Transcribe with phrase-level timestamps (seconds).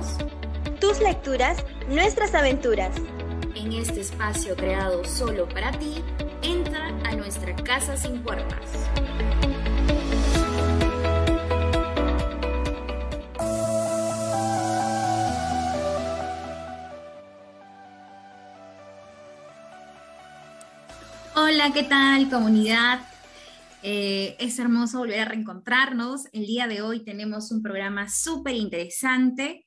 [0.00, 2.96] somos tus lecturas, nuestras aventuras.
[3.54, 6.02] En este espacio creado solo para ti,
[6.42, 8.88] entra a nuestra casa sin puertas.
[21.34, 23.00] Hola, ¿qué tal comunidad?
[23.82, 26.26] Eh, es hermoso volver a reencontrarnos.
[26.32, 29.66] El día de hoy tenemos un programa súper interesante.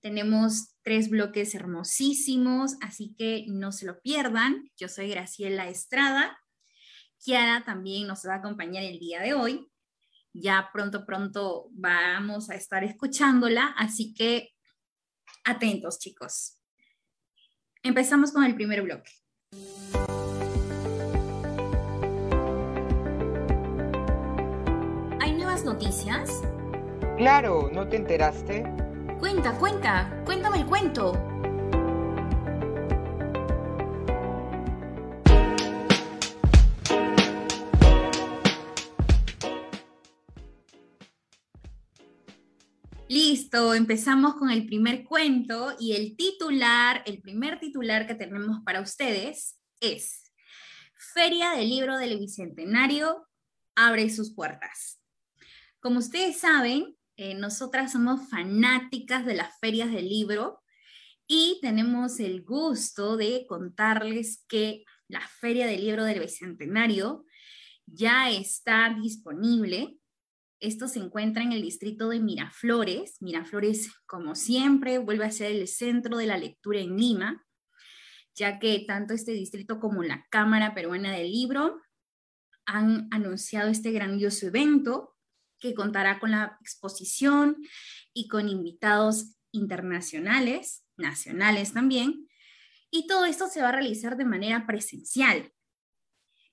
[0.00, 4.70] Tenemos tres bloques hermosísimos, así que no se lo pierdan.
[4.76, 6.38] Yo soy Graciela Estrada.
[7.22, 9.66] Kiara también nos va a acompañar el día de hoy.
[10.32, 14.50] Ya pronto, pronto vamos a estar escuchándola, así que
[15.44, 16.58] atentos chicos.
[17.82, 19.10] Empezamos con el primer bloque.
[25.64, 26.42] noticias?
[27.16, 28.64] Claro, ¿no te enteraste?
[29.20, 31.12] Cuenta, cuenta, cuéntame el cuento.
[43.08, 48.80] Listo, empezamos con el primer cuento y el titular, el primer titular que tenemos para
[48.80, 50.32] ustedes es
[51.12, 53.28] Feria del Libro del Bicentenario
[53.74, 54.98] abre sus puertas.
[55.78, 60.62] Como ustedes saben, eh, nosotras somos fanáticas de las ferias del libro
[61.26, 67.26] y tenemos el gusto de contarles que la Feria del Libro del Bicentenario
[67.84, 69.98] ya está disponible.
[70.60, 73.20] Esto se encuentra en el distrito de Miraflores.
[73.20, 77.44] Miraflores, como siempre, vuelve a ser el centro de la lectura en Lima,
[78.34, 81.82] ya que tanto este distrito como la Cámara Peruana del Libro
[82.64, 85.18] han anunciado este grandioso evento
[85.60, 87.56] que contará con la exposición
[88.12, 92.26] y con invitados internacionales, nacionales también,
[92.90, 95.52] y todo esto se va a realizar de manera presencial.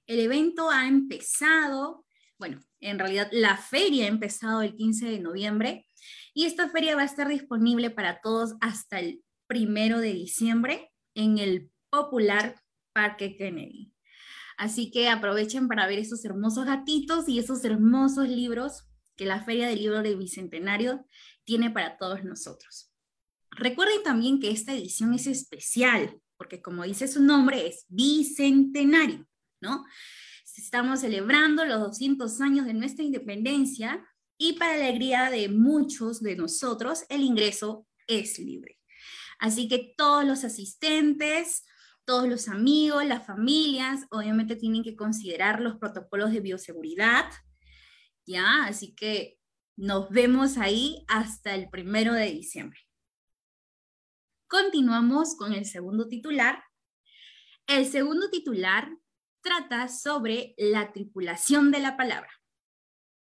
[0.06, 2.06] El evento ha empezado,
[2.38, 5.88] bueno, en realidad la feria ha empezado el 15 de noviembre
[6.34, 11.40] y esta feria va a estar disponible para todos hasta el primero de diciembre en
[11.40, 12.62] el popular
[12.94, 13.94] Parque Kennedy.
[14.58, 18.87] Así que aprovechen para ver esos hermosos gatitos y esos hermosos libros
[19.18, 21.06] que la Feria del Libro de Bicentenario
[21.44, 22.92] tiene para todos nosotros.
[23.52, 29.28] Recuerden también que esta edición es especial, porque como dice su nombre, es bicentenario,
[29.60, 29.84] ¿no?
[30.56, 34.04] Estamos celebrando los 200 años de nuestra independencia
[34.38, 38.80] y para alegría de muchos de nosotros, el ingreso es libre.
[39.40, 41.64] Así que todos los asistentes,
[42.06, 47.26] todos los amigos, las familias, obviamente tienen que considerar los protocolos de bioseguridad,
[48.28, 48.66] ¿ya?
[48.66, 49.40] Así que
[49.76, 52.80] nos vemos ahí hasta el primero de diciembre.
[54.48, 56.64] Continuamos con el segundo titular.
[57.66, 58.90] El segundo titular
[59.42, 62.32] trata sobre la tripulación de la palabra,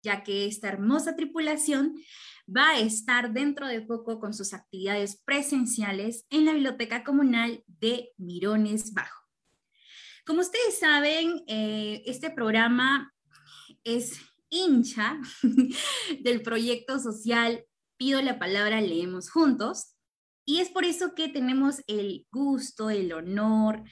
[0.03, 1.95] ya que esta hermosa tripulación
[2.47, 8.11] va a estar dentro de poco con sus actividades presenciales en la Biblioteca Comunal de
[8.17, 9.27] Mirones Bajo.
[10.25, 13.13] Como ustedes saben, eh, este programa
[13.83, 15.19] es hincha
[16.21, 17.63] del proyecto social
[17.99, 19.97] Pido la palabra, leemos juntos.
[20.45, 23.83] Y es por eso que tenemos el gusto, el honor,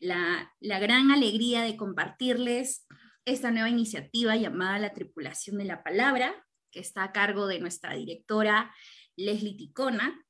[0.00, 2.84] la, la gran alegría de compartirles
[3.24, 6.34] esta nueva iniciativa llamada La Tripulación de la Palabra,
[6.72, 8.74] que está a cargo de nuestra directora
[9.16, 10.20] Leslie Ticona.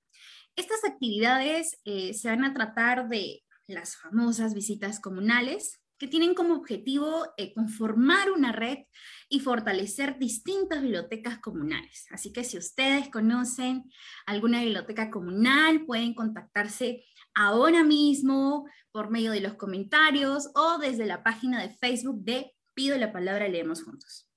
[0.54, 6.54] Estas actividades eh, se van a tratar de las famosas visitas comunales, que tienen como
[6.54, 8.78] objetivo eh, conformar una red
[9.28, 12.06] y fortalecer distintas bibliotecas comunales.
[12.10, 13.90] Así que si ustedes conocen
[14.26, 21.22] alguna biblioteca comunal, pueden contactarse ahora mismo por medio de los comentarios o desde la
[21.22, 24.28] página de Facebook de Pido la Palabra Leemos Juntos.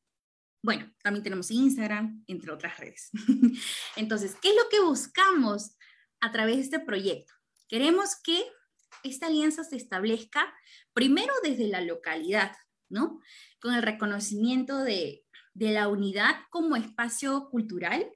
[0.63, 3.09] Bueno, también tenemos Instagram, entre otras redes.
[3.95, 5.77] Entonces, ¿qué es lo que buscamos
[6.19, 7.33] a través de este proyecto?
[7.67, 8.43] Queremos que
[9.03, 10.53] esta alianza se establezca
[10.97, 12.53] primero desde la localidad,
[12.89, 13.21] ¿no?
[13.61, 15.23] Con el reconocimiento de,
[15.53, 18.11] la unidad como espacio cultural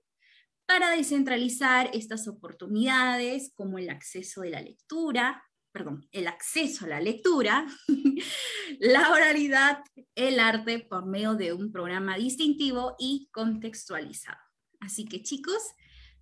[0.66, 7.02] para descentralizar estas oportunidades como el acceso de la lectura, perdón, el acceso a la
[7.02, 7.68] lectura,
[8.80, 9.84] la oralidad,
[10.16, 14.40] el arte por medio de un programa distintivo y contextualizado.
[14.80, 15.62] Así que chicos,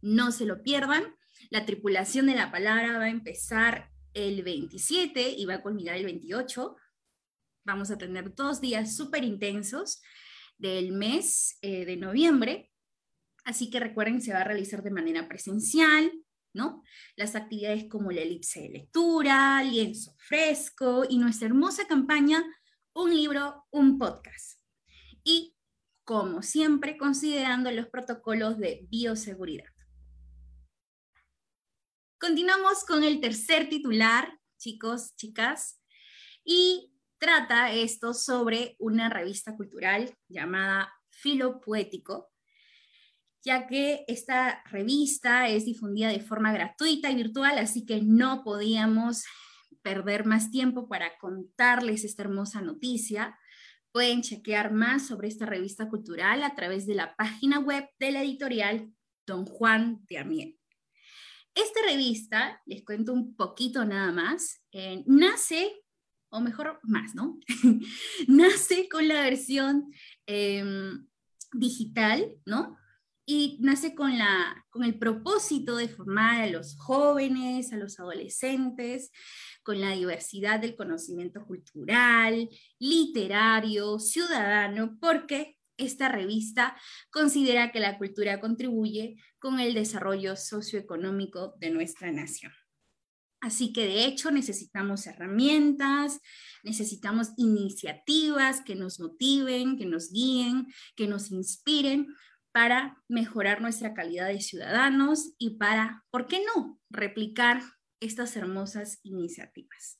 [0.02, 1.16] no se lo pierdan.
[1.52, 6.06] La tripulación de la palabra va a empezar el 27 y va a culminar el
[6.06, 6.76] 28.
[7.66, 10.02] Vamos a tener dos días súper intensos
[10.58, 12.72] del mes eh, de noviembre.
[13.46, 16.12] Así que recuerden, se va a realizar de manera presencial.
[16.54, 16.84] ¿no?
[17.16, 22.44] Las actividades como la elipse de lectura, lienzo fresco y nuestra hermosa campaña
[22.94, 24.60] Un libro, un podcast.
[25.24, 25.56] Y
[26.04, 29.70] como siempre, considerando los protocolos de bioseguridad.
[32.19, 35.81] Continuamos con el tercer titular, chicos, chicas,
[36.44, 42.30] y trata esto sobre una revista cultural llamada Filo Poético,
[43.42, 49.24] ya que esta revista es difundida de forma gratuita y virtual, así que no podíamos
[49.81, 53.39] perder más tiempo para contarles esta hermosa noticia.
[53.94, 58.24] Pueden chequear más sobre esta revista cultural a través de la página web de la
[58.24, 58.94] editorial
[59.25, 60.59] Don Juan de Amiel.
[61.54, 65.84] Esta revista, les cuento un poquito nada más, eh, nace,
[66.30, 67.40] o mejor más, ¿no?
[68.28, 69.92] nace con la versión
[70.25, 71.07] em,
[71.54, 72.78] digital, ¿no?
[73.25, 79.12] Y nace con, la, con el propósito de formar a los jóvenes, a los adolescentes,
[79.62, 82.50] con la diversidad del conocimiento cultural,
[82.80, 86.78] literario, ciudadano, porque esta revista
[87.10, 92.52] considera que la cultura contribuye con el desarrollo socioeconómico de nuestra nación.
[93.42, 96.20] Así que de hecho necesitamos herramientas,
[96.64, 102.08] necesitamos iniciativas que nos motiven, que nos guíen, que nos inspiren
[102.52, 107.62] para mejorar nuestra calidad de ciudadanos y para, ¿por qué no?, replicar
[108.02, 110.00] estas hermosas iniciativas.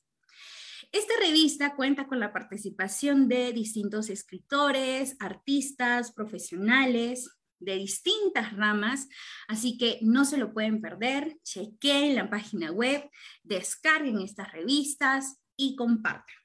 [0.92, 9.06] Esta revista cuenta con la participación de distintos escritores, artistas, profesionales de distintas ramas,
[9.46, 11.38] así que no se lo pueden perder.
[11.44, 13.08] Chequen la página web,
[13.44, 16.36] descarguen estas revistas y compartan.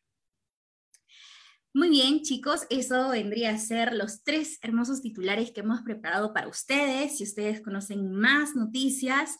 [1.73, 6.47] Muy bien, chicos, eso vendría a ser los tres hermosos titulares que hemos preparado para
[6.47, 7.17] ustedes.
[7.17, 9.39] Si ustedes conocen más noticias,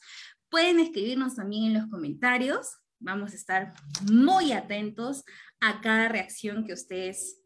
[0.50, 2.68] pueden escribirnos también en los comentarios
[3.06, 3.74] Vamos a estar
[4.12, 5.24] muy atentos
[5.62, 7.40] a cada reacción que ustedes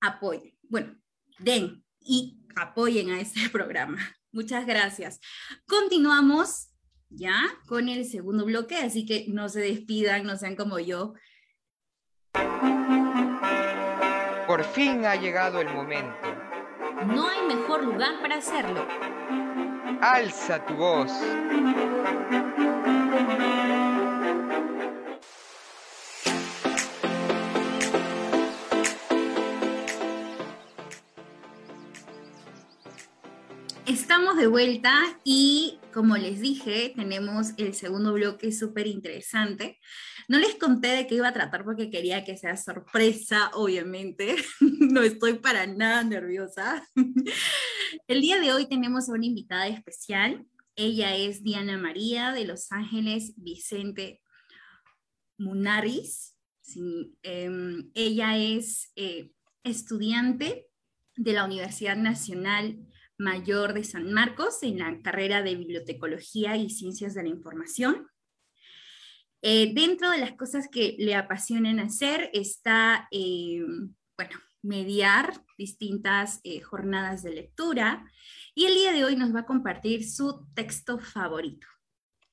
[0.00, 0.56] apoyen.
[0.70, 0.96] Bueno,
[1.38, 3.98] den y apoyen a este programa.
[4.32, 5.20] Muchas gracias.
[5.66, 6.70] Continuamos
[7.10, 11.12] ya con el segundo bloque, así que no se despidan, no sean como yo.
[14.46, 16.26] Por fin ha llegado el momento.
[17.06, 18.86] No hay mejor lugar para hacerlo.
[20.00, 21.12] Alza tu voz.
[34.40, 39.78] De vuelta y como les dije, tenemos el segundo bloque súper interesante.
[40.28, 44.36] No les conté de qué iba a tratar porque quería que sea sorpresa, obviamente.
[44.60, 46.88] no estoy para nada nerviosa.
[48.08, 50.46] el día de hoy tenemos a una invitada especial.
[50.74, 54.22] Ella es Diana María de Los Ángeles Vicente
[55.36, 56.34] Munaris.
[57.22, 59.32] Em, ella es eh,
[59.64, 60.66] estudiante
[61.16, 62.78] de la Universidad Nacional
[63.20, 68.08] Mayor de San Marcos en la carrera de Bibliotecología y Ciencias de la Información.
[69.42, 73.62] Eh, dentro de las cosas que le apasionan hacer está, eh,
[74.16, 78.10] bueno, mediar distintas eh, jornadas de lectura
[78.54, 81.66] y el día de hoy nos va a compartir su texto favorito,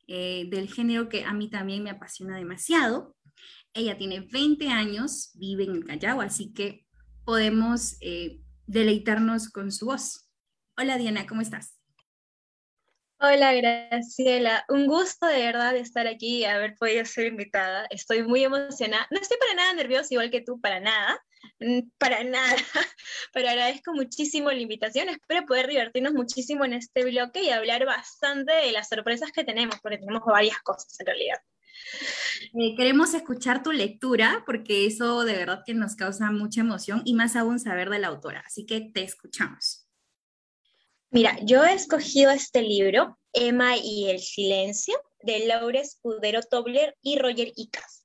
[0.08, 3.16] del género que a mí también me apasiona demasiado.
[3.74, 6.86] Ella tiene 20 años, vive en el Callao, así que
[7.26, 7.98] podemos
[8.66, 10.27] deleitarnos con su voz.
[10.80, 11.76] Hola Diana, ¿cómo estás?
[13.20, 17.88] Hola Graciela, un gusto de verdad estar aquí y haber podido ser invitada.
[17.90, 19.08] Estoy muy emocionada.
[19.10, 21.20] No estoy para nada nerviosa, igual que tú, para nada,
[21.60, 22.56] mm, para nada,
[23.34, 25.10] pero agradezco muchísimo la invitación.
[25.10, 29.80] Espero poder divertirnos muchísimo en este bloque y hablar bastante de las sorpresas que tenemos,
[29.82, 31.38] porque tenemos varias cosas en realidad.
[32.54, 37.16] Eh, queremos escuchar tu lectura porque eso de verdad que nos causa mucha emoción y
[37.16, 38.44] más aún saber de la autora.
[38.46, 39.77] Así que te escuchamos.
[41.10, 47.18] Mira, yo he escogido este libro, Emma y el silencio, de Laura Escudero Tobler y
[47.18, 47.97] Roger Icas.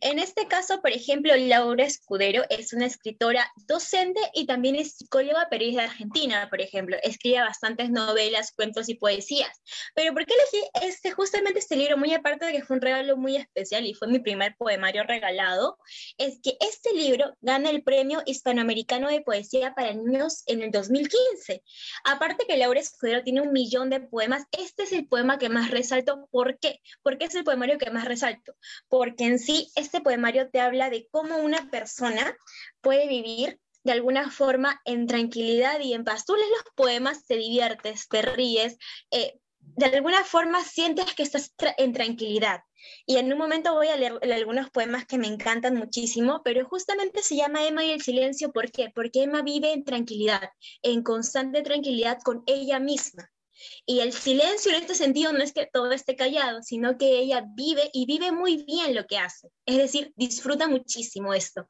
[0.00, 5.48] En este caso, por ejemplo, Laura Escudero es una escritora docente y también es psicóloga,
[5.50, 6.96] de Argentina, por ejemplo.
[7.02, 9.62] Escribe bastantes novelas, cuentos y poesías.
[9.94, 11.96] Pero ¿por qué elegí este, justamente este libro?
[11.96, 15.78] Muy aparte de que fue un regalo muy especial y fue mi primer poemario regalado,
[16.18, 21.62] es que este libro gana el Premio Hispanoamericano de Poesía para Niños en el 2015.
[22.04, 25.70] Aparte que Laura Escudero tiene un millón de poemas, este es el poema que más
[25.70, 26.28] resalto.
[26.30, 26.80] ¿Por qué?
[27.02, 28.54] Porque es el poemario que más resalto.
[28.88, 32.36] Porque en sí este poemario te habla de cómo una persona
[32.80, 36.24] puede vivir de alguna forma en tranquilidad y en paz.
[36.24, 38.78] Tú lees los poemas, te diviertes, te ríes,
[39.10, 42.62] eh, de alguna forma sientes que estás en tranquilidad.
[43.06, 47.22] Y en un momento voy a leer algunos poemas que me encantan muchísimo, pero justamente
[47.22, 48.52] se llama Emma y el silencio.
[48.52, 48.90] ¿Por qué?
[48.94, 50.50] Porque Emma vive en tranquilidad,
[50.82, 53.30] en constante tranquilidad con ella misma.
[53.86, 57.44] Y el silencio en este sentido no es que todo esté callado, sino que ella
[57.54, 59.48] vive y vive muy bien lo que hace.
[59.66, 61.68] Es decir, disfruta muchísimo esto.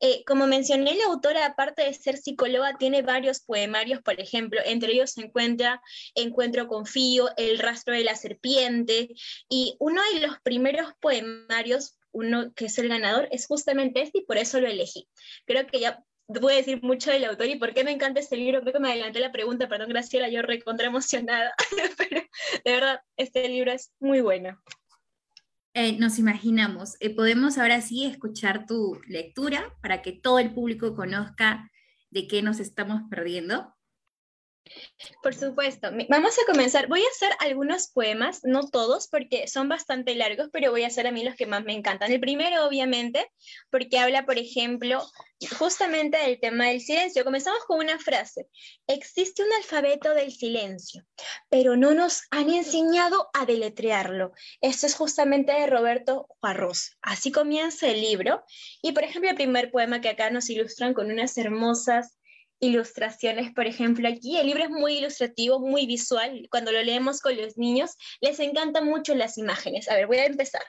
[0.00, 4.92] Eh, como mencioné, la autora, aparte de ser psicóloga, tiene varios poemarios, por ejemplo, entre
[4.92, 5.82] ellos se encuentra
[6.14, 9.08] Encuentro con Fío, El rastro de la serpiente,
[9.48, 14.24] y uno de los primeros poemarios uno que es el ganador es justamente este y
[14.24, 15.08] por eso lo elegí.
[15.46, 18.36] Creo que ya voy a decir mucho del autor y por qué me encanta este
[18.36, 18.60] libro.
[18.60, 21.54] Creo que me adelanté la pregunta, perdón, Graciela, yo recontra emocionada,
[21.98, 22.22] pero
[22.64, 24.60] de verdad, este libro es muy bueno.
[25.74, 26.96] Eh, nos imaginamos.
[27.00, 31.70] Eh, podemos ahora sí escuchar tu lectura para que todo el público conozca
[32.10, 33.74] de qué nos estamos perdiendo.
[35.22, 35.90] Por supuesto.
[36.08, 36.88] Vamos a comenzar.
[36.88, 41.06] Voy a hacer algunos poemas, no todos, porque son bastante largos, pero voy a hacer
[41.06, 42.10] a mí los que más me encantan.
[42.10, 43.30] El primero, obviamente,
[43.70, 45.04] porque habla, por ejemplo,
[45.58, 47.24] justamente del tema del silencio.
[47.24, 48.46] Comenzamos con una frase.
[48.86, 51.04] Existe un alfabeto del silencio,
[51.48, 54.32] pero no nos han enseñado a deletrearlo.
[54.60, 56.96] Esto es justamente de Roberto Juarros.
[57.02, 58.44] Así comienza el libro.
[58.82, 62.18] Y, por ejemplo, el primer poema que acá nos ilustran con unas hermosas
[62.62, 64.38] ilustraciones, por ejemplo, aquí.
[64.38, 66.46] El libro es muy ilustrativo, muy visual.
[66.48, 67.90] Cuando lo leemos con los niños,
[68.20, 69.88] les encantan mucho las imágenes.
[69.88, 70.62] A ver, voy a empezar.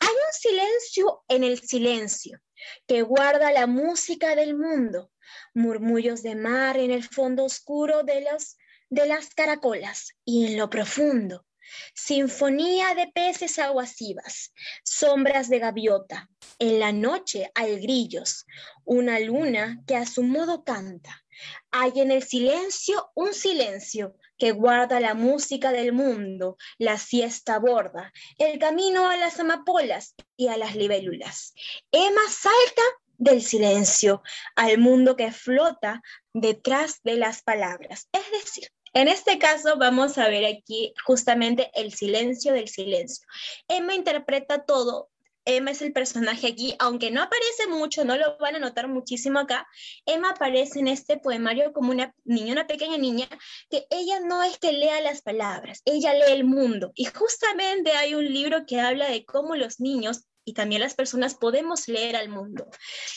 [0.00, 2.40] Hay un silencio en el silencio
[2.86, 5.12] que guarda la música del mundo,
[5.54, 8.56] murmullos de mar en el fondo oscuro de, los,
[8.90, 11.46] de las caracolas y en lo profundo.
[11.94, 14.52] Sinfonía de peces aguasivas,
[14.84, 16.28] sombras de gaviota.
[16.58, 18.46] En la noche hay grillos,
[18.84, 21.24] una luna que a su modo canta.
[21.70, 28.12] Hay en el silencio un silencio que guarda la música del mundo, la siesta borda,
[28.38, 31.54] el camino a las amapolas y a las libélulas.
[31.92, 32.82] Emma salta
[33.20, 34.22] del silencio
[34.56, 38.08] al mundo que flota detrás de las palabras.
[38.12, 43.26] Es decir, en este caso vamos a ver aquí justamente el silencio del silencio.
[43.68, 45.10] Emma interpreta todo
[45.44, 49.38] Emma es el personaje aquí, aunque no aparece mucho, no lo van a notar muchísimo
[49.38, 49.66] acá,
[50.04, 53.26] Emma aparece en este poemario como una niña, una pequeña niña,
[53.70, 56.92] que ella no es que lea las palabras, ella lee el mundo.
[56.94, 61.34] Y justamente hay un libro que habla de cómo los niños y también las personas
[61.34, 62.66] podemos leer al mundo.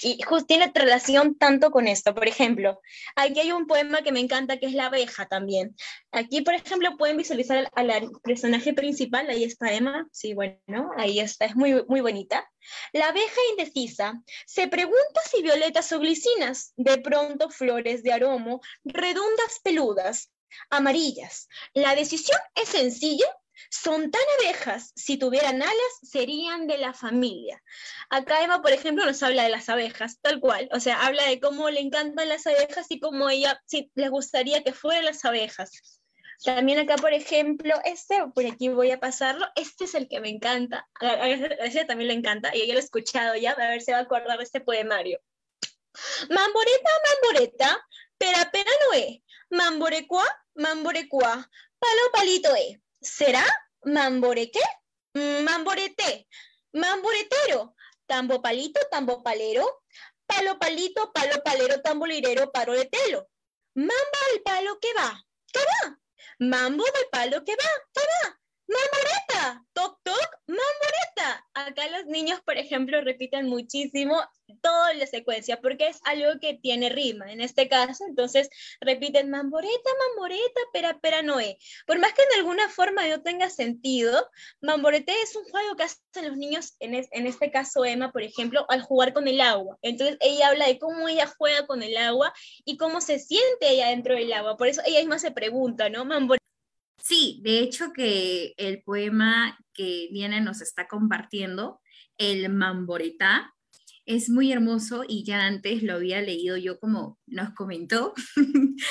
[0.02, 2.14] Y tiene relación tanto con esto.
[2.14, 2.80] Por ejemplo,
[3.16, 5.76] aquí hay un poema que me encanta que es La abeja también.
[6.12, 11.46] Aquí, por ejemplo, pueden visualizar al, personaje principal, ahí está Emma, sí, bueno, ahí está,
[11.46, 12.50] es muy, muy bonita.
[12.92, 19.60] La abeja indecisa se pregunta si violetas o glicinas, de pronto flores de aromo, redondas
[19.64, 20.32] peludas,
[20.70, 21.48] amarillas.
[21.74, 23.26] La decisión es sencilla
[23.70, 27.62] son tan abejas, si tuvieran alas, serían de la familia.
[28.10, 30.70] Acá Emma, por ejemplo, nos habla de las abejas, tal cual.
[30.72, 34.64] O sea, habla de cómo le encantan las abejas y cómo ella sí, le gustaría
[34.64, 36.02] que fueran las abejas.
[36.44, 40.28] También acá, por ejemplo, este, por aquí voy a pasarlo, este es el que me
[40.30, 43.92] encanta, a ese también le encanta, y yo lo he escuchado ya, a ver si
[43.92, 45.22] va a acordar de este poemario.
[46.30, 49.20] Mamboreta, mamboreta, pera pera no es,
[49.52, 52.83] mamborecua, mamborecua, palo palito es.
[53.04, 53.46] ¿Será
[53.84, 54.62] mamborequé?
[55.14, 56.28] Mamborete,
[56.74, 57.76] mamboretero,
[58.08, 59.84] tambo palito, tambo palero,
[60.26, 63.30] palo palito, palo palero, tambolirero, paro de telo.
[63.76, 66.00] Mamba al palo que va, ¿qué va?
[66.40, 68.40] Mambo del palo que va, ¿qué va?
[68.74, 69.66] ¡Mamboreta!
[69.74, 70.30] ¡Toc, toc!
[70.48, 71.46] ¡Mamboreta!
[71.54, 74.20] Acá los niños, por ejemplo, repiten muchísimo
[74.62, 78.06] toda la secuencia porque es algo que tiene rima en este caso.
[78.08, 78.50] Entonces
[78.82, 81.58] repiten mamboreta, mamboreta, pera, pera, noé.
[81.86, 84.30] Por más que en alguna forma no tenga sentido,
[84.62, 88.66] mamborete es un juego que hacen los niños, en, en este caso Emma, por ejemplo,
[88.70, 89.78] al jugar con el agua.
[89.82, 92.34] Entonces ella habla de cómo ella juega con el agua
[92.66, 94.58] y cómo se siente ella dentro del agua.
[94.58, 96.06] Por eso ella misma se pregunta, ¿no?
[96.06, 96.44] Mamboreta
[97.06, 101.82] Sí, de hecho que el poema que Diana nos está compartiendo,
[102.18, 103.54] el Mamboretá,
[104.06, 108.14] es muy hermoso y ya antes lo había leído yo como nos comentó.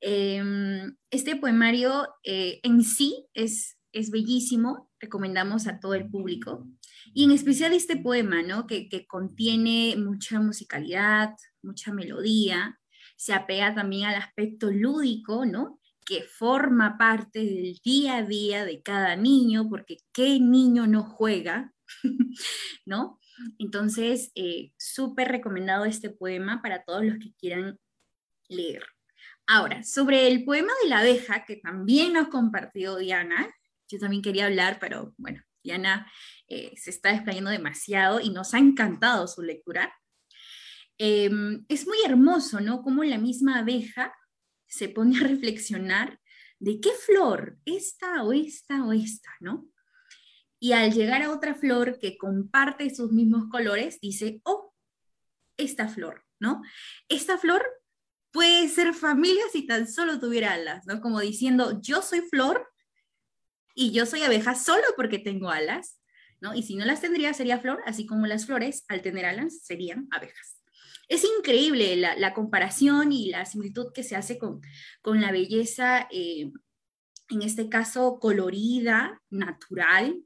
[0.00, 6.66] Em, este poemario eh, en sí es, es bellísimo, recomendamos a todo el público.
[7.12, 8.66] Y en especial este poema, ¿no?
[8.66, 12.80] Que, que contiene mucha musicalidad, mucha melodía,
[13.16, 15.80] se apega también al aspecto lúdico, ¿no?
[16.04, 21.72] Que forma parte del día a día de cada niño, porque ¿qué niño no juega?
[22.86, 23.18] ¿No?
[23.58, 27.78] Entonces, eh, súper recomendado este poema para todos los que quieran
[28.48, 28.84] leer.
[29.46, 33.52] Ahora, sobre el poema de la abeja, que también nos compartió Diana,
[33.88, 36.10] yo también quería hablar, pero bueno, Diana
[36.48, 39.94] eh, se está desplayando demasiado y nos ha encantado su lectura.
[40.96, 42.82] Em, es muy hermoso, ¿no?
[42.82, 44.14] Cómo la misma abeja
[44.74, 46.20] se pone a reflexionar
[46.58, 49.68] de qué flor, esta o esta o esta, ¿no?
[50.58, 54.72] Y al llegar a otra flor que comparte sus mismos colores, dice, oh,
[55.56, 56.62] esta flor, ¿no?
[57.08, 57.62] Esta flor
[58.32, 61.00] puede ser familia si tan solo tuviera alas, ¿no?
[61.00, 62.66] Como diciendo, yo soy flor
[63.74, 66.00] y yo soy abeja solo porque tengo alas,
[66.40, 66.54] ¿no?
[66.54, 70.08] Y si no las tendría, sería flor, así como las flores, al tener alas, serían
[70.10, 70.53] abejas.
[71.08, 74.60] Es increíble la, comparación y la similitud que se hace con,
[75.02, 76.50] con la belleza, eh,
[77.30, 80.22] en este caso colorida, natural.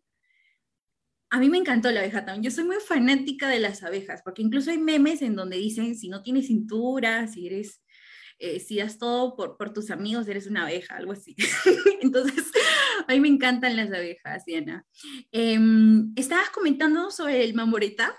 [1.31, 2.45] A mí me encantó la abeja también.
[2.45, 6.09] Yo soy muy fanática de las abejas, porque incluso hay memes en donde dicen, si
[6.09, 7.83] no tienes cintura, si eres
[8.41, 11.35] eh, si das todo por, por, tus amigos, eres una abeja, algo así.
[12.03, 12.45] Entonces,
[13.07, 14.87] a mí me encantan las abejas, Diana.
[15.33, 18.15] Em, estabas comentando sobre el mamboreta.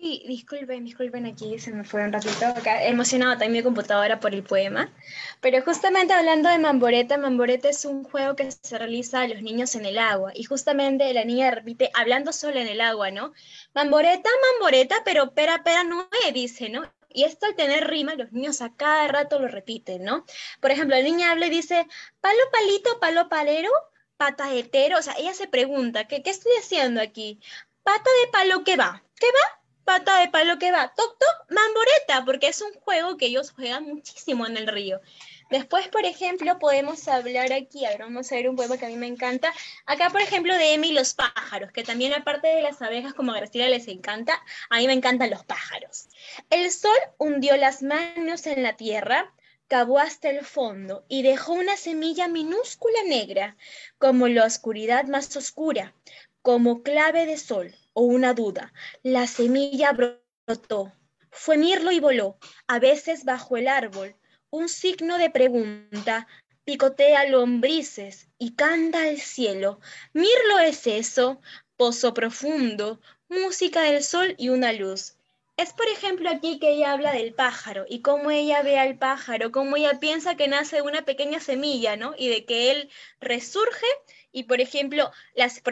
[0.00, 4.32] Sí, disculpen, disculpen aquí, se me fue un ratito acá, emocionado también mi computadora por
[4.32, 4.92] el poema,
[5.40, 9.74] pero justamente hablando de Mamboreta, Mamboreta es un juego que se realiza a los niños
[9.74, 13.32] en el agua, y justamente la niña repite, hablando solo en el agua, ¿no?
[13.74, 16.82] Mamboreta, Mamboreta, pero pera, pera, no me dice, ¿no?
[17.08, 20.24] Y esto al tener rima, los niños a cada rato lo repiten, ¿no?
[20.60, 21.88] Por ejemplo, la niña habla y dice,
[22.20, 23.70] palo palito, palo palero,
[24.16, 27.40] pata hetero, o sea, ella se pregunta, ¿qué, qué estoy haciendo aquí?
[27.82, 29.02] Pata de palo, ¿qué va?
[29.18, 29.57] ¿Qué va?
[29.88, 33.84] Pata de palo que va, toc toc, mamboreta, porque es un juego que ellos juegan
[33.84, 35.00] muchísimo en el río.
[35.48, 38.90] Después, por ejemplo, podemos hablar aquí, a ver, vamos a ver un poema que a
[38.90, 39.50] mí me encanta.
[39.86, 43.36] Acá, por ejemplo, de Emi los pájaros, que también aparte de las abejas, como a
[43.36, 46.08] Graciela les encanta, a mí me encantan los pájaros.
[46.50, 49.32] El sol hundió las manos en la tierra,
[49.68, 53.56] cavó hasta el fondo y dejó una semilla minúscula negra,
[53.96, 55.94] como la oscuridad más oscura,
[56.42, 58.72] como clave de sol o una duda.
[59.02, 60.92] La semilla brotó,
[61.32, 64.14] fue mirlo y voló, a veces bajo el árbol,
[64.50, 66.28] un signo de pregunta,
[66.62, 69.80] picotea lombrices y canta el cielo.
[70.12, 71.40] Mirlo es eso,
[71.76, 75.16] pozo profundo, música del sol y una luz.
[75.56, 79.50] Es por ejemplo aquí que ella habla del pájaro y cómo ella ve al pájaro,
[79.50, 82.14] cómo ella piensa que nace una pequeña semilla, ¿no?
[82.16, 83.86] Y de que él resurge
[84.30, 85.10] y por ejemplo,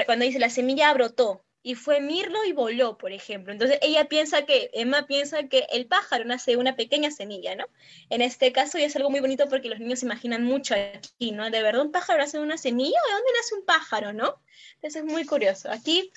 [0.06, 3.52] cuando dice la semilla brotó, y fue mirlo y voló, por ejemplo.
[3.52, 7.64] Entonces ella piensa que, Emma piensa que el pájaro nace de una pequeña semilla, ¿no?
[8.08, 11.32] En este caso y es algo muy bonito porque los niños se imaginan mucho aquí,
[11.32, 11.50] ¿no?
[11.50, 14.40] ¿De verdad un pájaro nace de una semilla de dónde nace un pájaro, no?
[14.76, 15.68] Entonces es muy curioso.
[15.68, 16.12] Aquí,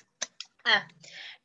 [0.62, 0.86] ah,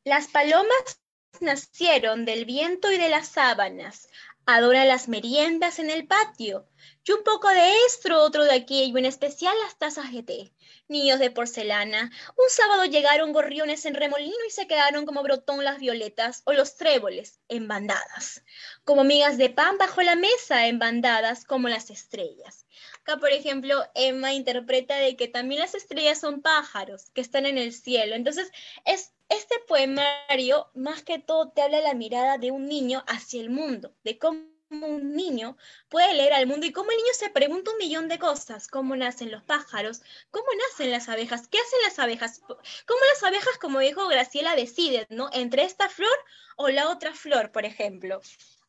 [0.03, 1.01] las palomas
[1.39, 4.07] nacieron del viento y de las sábanas,
[4.45, 6.67] adoran las meriendas en el patio,
[7.03, 10.53] y un poco de esto, otro de aquello, en especial las tazas de té
[10.87, 12.11] niños de porcelana.
[12.37, 16.75] Un sábado llegaron gorriones en remolino y se quedaron como brotón las violetas o los
[16.75, 18.43] tréboles en bandadas,
[18.83, 22.65] como migas de pan bajo la mesa en bandadas como las estrellas.
[23.05, 27.59] Acá, por ejemplo, Emma interpreta de que también las estrellas son pájaros que están en
[27.59, 28.15] el cielo.
[28.15, 28.51] Entonces,
[28.83, 33.51] es, este poemario, más que todo, te habla la mirada de un niño hacia el
[33.51, 34.41] mundo, de cómo
[34.71, 35.55] un niño
[35.87, 38.95] puede leer al mundo y cómo el niño se pregunta un millón de cosas, cómo
[38.95, 43.81] nacen los pájaros, cómo nacen las abejas, qué hacen las abejas, cómo las abejas, como
[43.81, 45.29] dijo Graciela, deciden, ¿no?
[45.31, 46.17] Entre esta flor
[46.55, 48.19] o la otra flor, por ejemplo.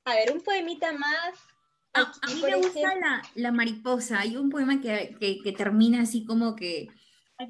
[0.04, 1.55] A ver, un poemita más.
[1.96, 4.20] A mí me gusta la, mariposa.
[4.20, 6.88] Hay un poema que, que, termina así como que,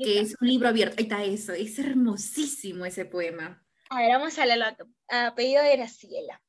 [0.03, 0.97] que es un libro abierto.
[0.99, 1.53] Ahí está eso.
[1.53, 3.63] Es hermosísimo ese poema.
[3.91, 4.77] A ver, vamos a la
[5.09, 6.43] a pedido de Graciela.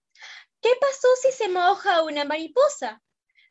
[0.62, 3.02] ¿Qué pasó si se moja una mariposa?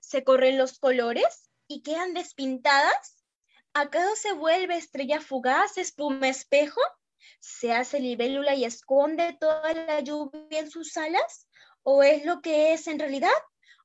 [0.01, 3.25] ¿Se corren los colores y quedan despintadas?
[3.75, 6.81] ¿Acaso se vuelve estrella fugaz, espuma espejo?
[7.41, 11.49] ¿Se hace libélula y esconde toda la lluvia en sus alas?
[11.83, 13.31] ¿O es lo que es en realidad?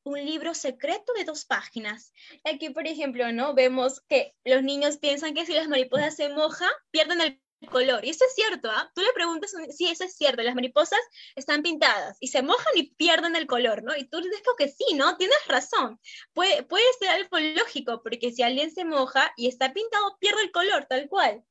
[0.03, 2.13] Un libro secreto de dos páginas.
[2.43, 3.53] Aquí, por ejemplo, ¿no?
[3.53, 8.03] Vemos que los niños piensan que si las mariposas se mojan, pierden el color.
[8.03, 8.91] Y eso es cierto, ¿ah?
[8.95, 10.99] Tú le preguntas, sí, eso es cierto, las mariposas
[11.35, 13.95] están pintadas y se mojan y pierden el color, ¿no?
[13.95, 15.17] Y tú dices que sí, ¿no?
[15.17, 15.99] Tienes razón.
[16.33, 20.51] Puede, puede ser algo lógico, porque si alguien se moja y está pintado, pierde el
[20.51, 21.43] color, tal cual.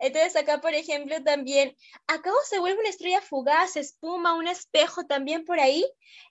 [0.00, 5.44] Entonces acá, por ejemplo, también, acá se vuelve una estrella fugaz, espuma, un espejo también
[5.44, 5.84] por ahí.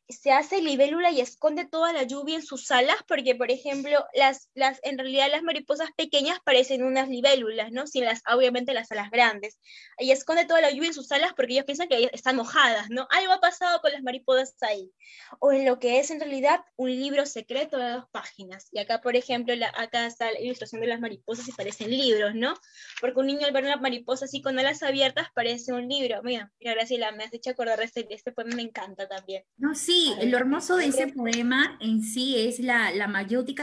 [0.09, 4.49] Se hace libélula y esconde toda la lluvia en sus alas, porque, por ejemplo, las,
[4.53, 7.87] las, en realidad las mariposas pequeñas parecen unas libélulas, ¿no?
[7.87, 9.59] Sin las, obviamente las alas grandes.
[9.99, 13.07] Y esconde toda la lluvia en sus alas porque ellos piensan que están mojadas, ¿no?
[13.11, 14.91] Algo ha pasado con las mariposas ahí.
[15.39, 18.67] O en lo que es en realidad un libro secreto de dos páginas.
[18.71, 22.33] Y acá, por ejemplo, la, acá está la ilustración de las mariposas y parecen libros,
[22.33, 22.53] ¿no?
[23.01, 26.21] Porque un niño al ver una mariposa así con alas abiertas parece un libro.
[26.23, 29.43] Mira, mira Graciela, me has hecho acordar de este, este poema, me encanta también.
[29.57, 33.07] No, sí, Sí, lo hermoso de ese poema en sí es la, la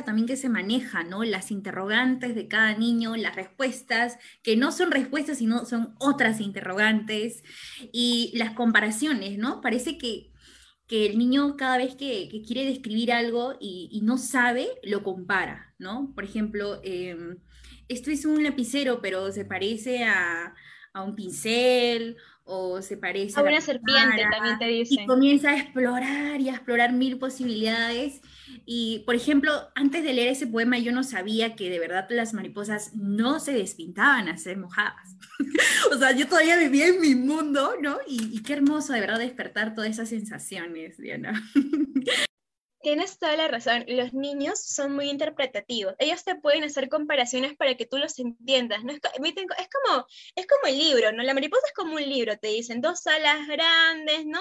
[0.05, 1.23] también que se maneja, ¿no?
[1.23, 7.45] Las interrogantes de cada niño, las respuestas, que no son respuestas, sino son otras interrogantes,
[7.93, 9.61] y las comparaciones, ¿no?
[9.61, 10.33] Parece que,
[10.89, 16.13] que el niño cada vez que, quiere describir algo y, no sabe, lo compara, ¿no?
[16.17, 17.37] Por ejemplo, eh,
[17.87, 20.53] esto es un lapicero, pero se parece a,
[20.95, 24.95] a un pincel o se parece a, una serpiente, también te dice.
[24.95, 28.21] Y comienza a explorar y a explorar mil posibilidades.
[28.67, 32.35] Y, por ejemplo, antes de leer ese poema yo no sabía que de verdad las
[32.35, 35.17] mariposas no se despintaban a ser mojadas.
[35.93, 37.99] o sea, yo todavía vivía en mi mundo, ¿no?
[38.07, 41.43] Y, y qué hermoso de verdad despertar todas esas sensaciones, Diana.
[42.85, 45.95] Tienes toda la razón, los niños son muy interpretativos.
[45.99, 48.85] Ellos te pueden hacer comparaciones para que tú los entiendas.
[48.85, 48.93] ¿no?
[48.93, 51.23] Es, es, como, es como el libro, ¿no?
[51.23, 54.39] La mariposa es como un libro, te dicen dos alas grandes, ¿no?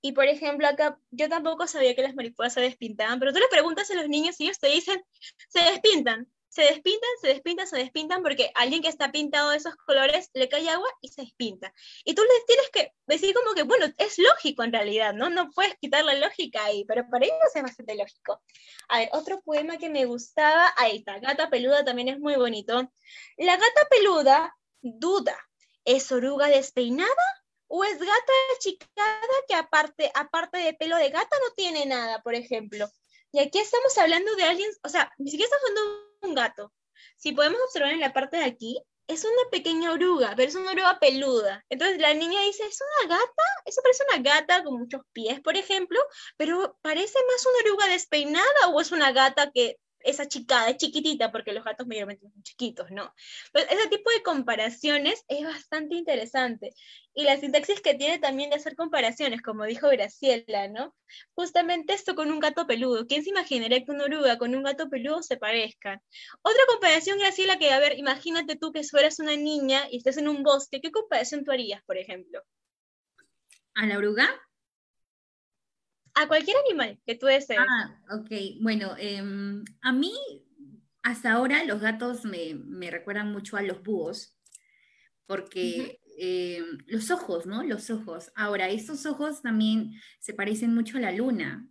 [0.00, 3.46] Y por ejemplo, acá yo tampoco sabía que las mariposas se despintaban, pero tú le
[3.48, 5.00] preguntas a los niños y ellos te dicen,
[5.48, 9.74] se despintan se despintan, se despintan, se despintan porque alguien que está pintado de esos
[9.74, 11.74] colores le cae agua y se despinta.
[12.04, 15.30] Y tú les tienes que decir como que, bueno, es lógico en realidad, ¿no?
[15.30, 18.40] No puedes quitar la lógica ahí, pero para ellos es bastante lógico.
[18.88, 22.88] A ver, otro poema que me gustaba, ahí está, Gata Peluda también es muy bonito.
[23.36, 25.36] La gata peluda duda,
[25.84, 27.10] ¿es oruga despeinada?
[27.66, 32.36] ¿O es gata achicada que aparte, aparte de pelo de gata no tiene nada, por
[32.36, 32.88] ejemplo?
[33.32, 36.72] Y aquí estamos hablando de alguien, o sea, ni siquiera estamos hablando un gato.
[37.16, 40.72] Si podemos observar en la parte de aquí, es una pequeña oruga, pero es una
[40.72, 41.64] oruga peluda.
[41.68, 43.42] Entonces la niña dice, ¿es una gata?
[43.66, 46.00] Eso parece una gata con muchos pies, por ejemplo,
[46.36, 51.32] pero parece más una oruga despeinada o es una gata que esa chicada, es chiquitita,
[51.32, 53.12] porque los gatos mayormente son chiquitos, ¿no?
[53.52, 56.74] Pues ese tipo de comparaciones es bastante interesante.
[57.14, 60.94] Y la sintaxis que tiene también de hacer comparaciones, como dijo Graciela, ¿no?
[61.34, 63.06] Justamente esto con un gato peludo.
[63.06, 66.00] ¿Quién se imaginaría que una oruga con un gato peludo se parezcan?
[66.42, 70.28] Otra comparación, Graciela, que, a ver, imagínate tú que fueras una niña y estés en
[70.28, 72.42] un bosque, ¿qué comparación tú harías, por ejemplo?
[73.74, 74.28] ¿A la oruga?
[76.14, 77.60] A cualquier animal que tú desees.
[77.60, 78.30] Ah, ok.
[78.60, 79.22] Bueno, eh,
[79.82, 80.12] a mí
[81.04, 84.38] hasta ahora los gatos me, me, recuerdan mucho a los búhos,
[85.26, 85.98] porque uh -huh.
[86.18, 87.62] eh, los ojos, ¿no?
[87.62, 88.32] Los ojos.
[88.34, 91.68] Ahora, estos ojos también se parecen mucho a la luna.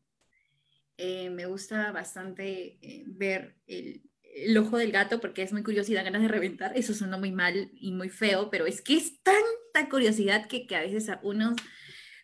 [0.97, 6.03] Eh, me gusta bastante eh, ver el, el, ojo del gato porque es muy curiosidad,
[6.03, 6.71] ganas de reventar.
[6.77, 10.75] Eso suena muy mal y muy feo, pero es que es tanta curiosidad que, que
[10.75, 11.55] a veces a unos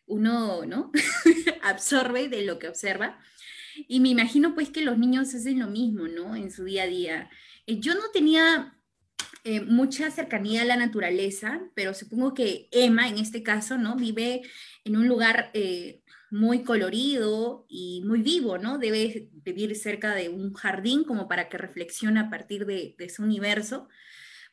[0.10, 0.92] uno ¿no?
[1.64, 3.18] absorbe de lo que observa.
[3.88, 6.36] Y me imagino pues que los niños hacen lo mismo, ¿no?
[6.36, 7.30] En su día a día.
[7.66, 8.76] Eh, yo no tenía
[9.46, 13.96] eh, mucha cercanía a la naturaleza, pero supongo que Emma, en este caso, ¿no?
[13.96, 14.42] Vive
[14.84, 18.80] en un lugar eh, muy colorido y muy vivo, ¿no?
[18.80, 23.24] Debe vivir cerca de un jardín como para que reflexione a partir de, de su
[23.24, 23.88] universo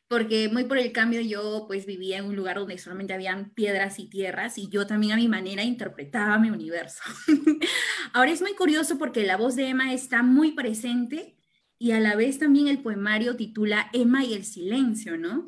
[0.07, 3.99] porque muy por el cambio yo pues vivía en un lugar donde solamente habían piedras
[3.99, 7.01] y tierras y yo también a mi manera interpretaba mi universo.
[8.13, 11.35] Ahora es muy curioso porque la voz de Emma está muy presente
[11.77, 15.47] y a la vez también el poemario titula Emma y el silencio, ¿no?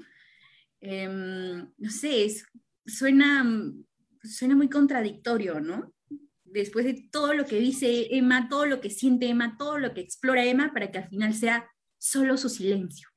[0.82, 2.46] Eh, no sé, es,
[2.86, 3.46] suena,
[4.24, 5.94] suena muy contradictorio, ¿no?
[6.44, 10.02] Después de todo lo que dice Emma, todo lo que siente Emma, todo lo que
[10.02, 13.09] explora Emma, para que al final sea solo su silencio.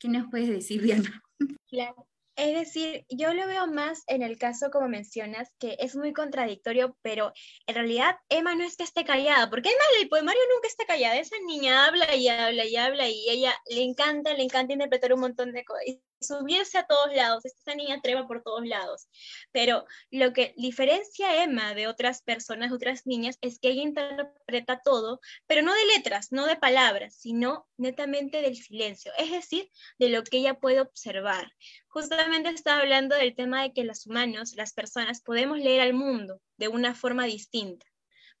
[0.00, 1.22] ¿Qué nos puedes decir, Diana?
[1.68, 2.06] Claro.
[2.36, 6.96] Es decir, yo lo veo más en el caso, como mencionas, que es muy contradictorio,
[7.02, 7.32] pero
[7.66, 11.18] en realidad Emma no es que esté callada, porque Emma el poemario nunca está callada,
[11.18, 15.20] esa niña habla y habla y habla y ella le encanta, le encanta interpretar un
[15.20, 15.84] montón de cosas
[16.20, 19.08] subirse a todos lados, esta niña treva por todos lados.
[19.52, 24.80] Pero lo que diferencia a Emma de otras personas, otras niñas, es que ella interpreta
[24.84, 30.08] todo, pero no de letras, no de palabras, sino netamente del silencio, es decir, de
[30.08, 31.52] lo que ella puede observar.
[31.88, 36.40] Justamente estaba hablando del tema de que los humanos, las personas, podemos leer al mundo
[36.56, 37.86] de una forma distinta.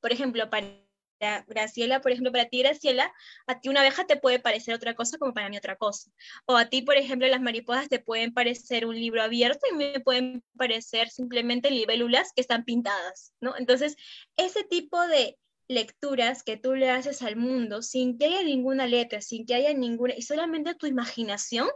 [0.00, 0.66] Por ejemplo, para
[1.46, 3.12] Graciela, por ejemplo, para ti, Graciela,
[3.46, 6.10] a ti una abeja te puede parecer otra cosa como para mí otra cosa.
[6.46, 10.00] O a ti, por ejemplo, las mariposas te pueden parecer un libro abierto y me
[10.00, 13.54] pueden parecer simplemente libélulas que están pintadas, ¿no?
[13.56, 13.96] Entonces,
[14.36, 19.20] ese tipo de lecturas que tú le haces al mundo sin que haya ninguna letra,
[19.20, 21.68] sin que haya ninguna, y solamente tu imaginación,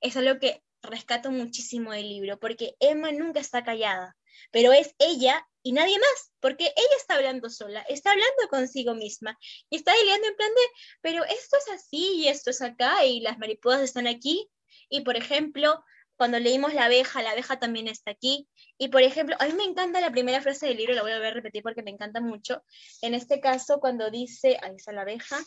[0.00, 4.16] es algo que rescato muchísimo del libro, porque Emma nunca está callada,
[4.50, 9.38] pero es ella y nadie más, porque ella está hablando sola, está hablando consigo misma
[9.68, 10.62] y está diciendo en plan de,
[11.02, 14.48] pero esto es así y esto es acá y las mariposas están aquí.
[14.88, 15.84] Y por ejemplo,
[16.16, 18.46] cuando leímos la abeja, la abeja también está aquí.
[18.76, 21.18] Y por ejemplo, a mí me encanta la primera frase del libro, la voy a
[21.18, 22.62] ver repetir porque me encanta mucho.
[23.00, 25.38] En este caso, cuando dice, ahí está la abeja,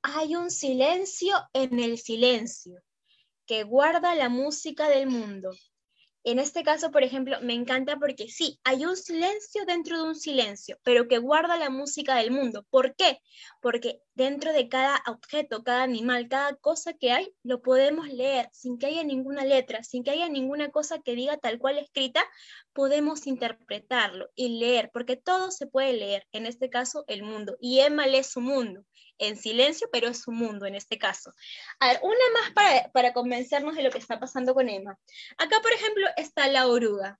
[0.00, 2.82] hay un silencio en el silencio
[3.44, 5.50] que guarda la música del mundo.
[6.26, 10.16] En este caso, por ejemplo, me encanta porque sí, hay un silencio dentro de un
[10.16, 12.66] silencio, pero que guarda la música del mundo.
[12.68, 13.20] ¿Por qué?
[13.62, 18.76] Porque dentro de cada objeto, cada animal, cada cosa que hay, lo podemos leer sin
[18.76, 22.24] que haya ninguna letra, sin que haya ninguna cosa que diga tal cual escrita,
[22.72, 27.56] podemos interpretarlo y leer, porque todo se puede leer, en este caso el mundo.
[27.60, 28.84] Y Emma lee su mundo
[29.18, 31.32] en silencio, pero es su mundo en este caso.
[31.80, 34.98] A ver, una más para, para convencernos de lo que está pasando con Emma.
[35.38, 37.18] Acá, por ejemplo, está la oruga.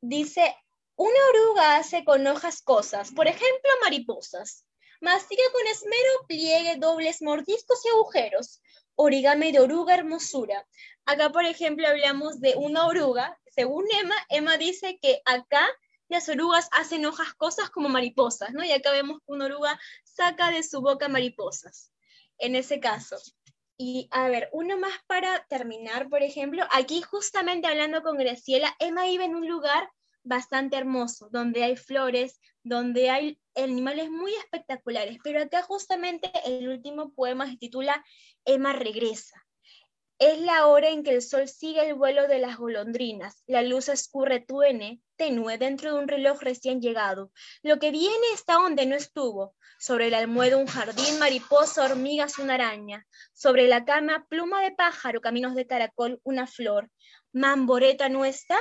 [0.00, 0.56] Dice,
[0.96, 4.64] una oruga hace con hojas cosas, por ejemplo, mariposas.
[5.00, 8.60] Mastica con esmero, pliegue, dobles, mordiscos y agujeros.
[8.96, 10.66] Origami de oruga hermosura.
[11.06, 13.38] Acá, por ejemplo, hablamos de una oruga.
[13.46, 15.66] Según Emma, Emma dice que acá
[16.10, 18.64] las orugas hacen hojas cosas como mariposas, ¿no?
[18.64, 21.92] Y acá vemos que una oruga saca de su boca mariposas,
[22.38, 23.16] en ese caso.
[23.78, 29.04] Y a ver, uno más para terminar, por ejemplo, aquí justamente hablando con Graciela, Emma
[29.04, 29.88] vive en un lugar
[30.22, 37.14] bastante hermoso, donde hay flores, donde hay animales muy espectaculares, pero acá justamente el último
[37.14, 38.04] poema se titula
[38.44, 39.46] Emma regresa.
[40.20, 43.88] Es la hora en que el sol sigue el vuelo de las golondrinas, la luz
[43.88, 47.32] escurre tuene, tenue dentro de un reloj recién llegado.
[47.62, 49.56] Lo que viene está donde no estuvo.
[49.78, 53.06] Sobre el almuedo un jardín, mariposa, hormigas, una araña.
[53.32, 56.90] Sobre la cama, pluma de pájaro, caminos de caracol, una flor.
[57.32, 58.58] ¿Mamboreta no está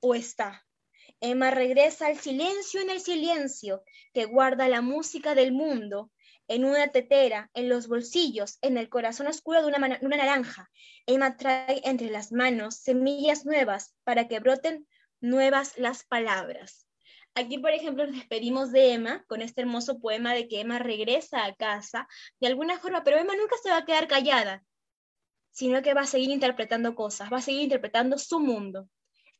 [0.00, 0.64] o está?
[1.20, 6.10] Emma regresa al silencio en el silencio, que guarda la música del mundo,
[6.48, 9.78] en una tetera, en los bolsillos, en el corazón oscuro de una,
[10.16, 10.70] naranja.
[11.06, 14.86] Emma trae entre las manos semillas nuevas para que broten
[15.20, 16.86] nuevas las palabras.
[17.34, 21.44] Aquí, por ejemplo, nos despedimos de Emma con este hermoso poema de que Emma regresa
[21.44, 22.06] a casa
[22.40, 24.62] de alguna forma, pero Emma nunca se va a quedar callada,
[25.50, 28.88] sino que va a seguir interpretando cosas, va a seguir interpretando su mundo.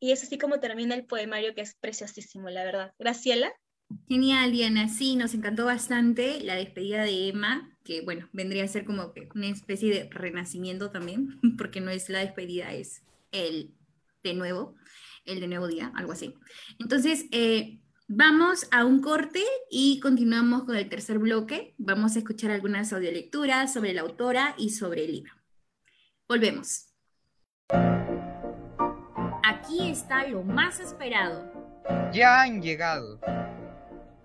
[0.00, 2.94] Y es así como termina el poemario que es preciosísimo, la verdad.
[2.98, 3.52] Graciela.
[4.08, 4.88] Genial, Diana.
[4.88, 9.48] Sí, nos encantó bastante la despedida de Emma, que bueno, vendría a ser como una
[9.48, 13.02] especie de renacimiento también, porque no es la despedida, es
[13.32, 13.74] el
[14.22, 14.76] de nuevo,
[15.24, 16.34] el de nuevo día, algo así.
[16.78, 21.74] Entonces, eh, vamos a un corte y continuamos con el tercer bloque.
[21.78, 25.32] Vamos a escuchar algunas audiolecturas sobre la autora y sobre el libro.
[26.28, 26.88] Volvemos.
[29.44, 31.50] Aquí está lo más esperado.
[32.12, 33.18] Ya han llegado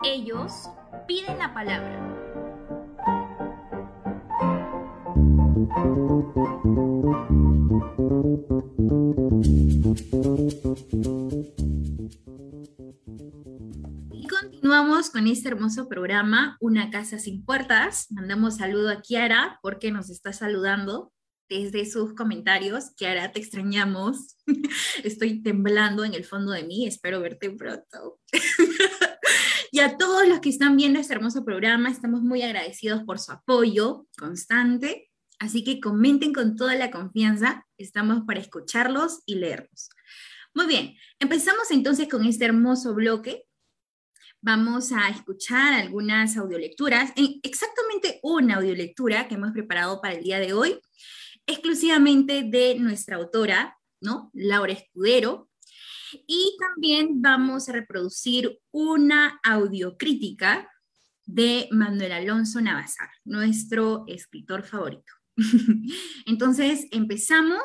[0.03, 0.69] ellos
[1.07, 2.13] piden la palabra.
[14.11, 18.07] Y continuamos con este hermoso programa, Una casa sin puertas.
[18.11, 21.11] Mandamos saludo a Kiara porque nos está saludando
[21.49, 22.91] desde sus comentarios.
[22.95, 24.37] Kiara, te extrañamos.
[25.03, 26.87] Estoy temblando en el fondo de mí.
[26.87, 28.19] Espero verte pronto.
[29.69, 33.31] Y a todos los que están viendo este hermoso programa, estamos muy agradecidos por su
[33.31, 35.11] apoyo constante.
[35.39, 37.65] Así que comenten con toda la confianza.
[37.77, 39.89] Estamos para escucharlos y leerlos.
[40.53, 43.43] Muy bien, empezamos entonces con este hermoso bloque.
[44.41, 47.11] Vamos a escuchar algunas audiolecturas,
[47.43, 50.79] exactamente una audiolectura que hemos preparado para el día de hoy,
[51.47, 54.29] exclusivamente de nuestra autora, ¿no?
[54.33, 55.49] Laura Escudero,
[56.27, 60.69] y también vamos a reproducir una audiocrítica
[61.25, 65.11] de Manuel Alonso Navazar, nuestro escritor favorito.
[66.25, 67.61] Entonces, empezamos,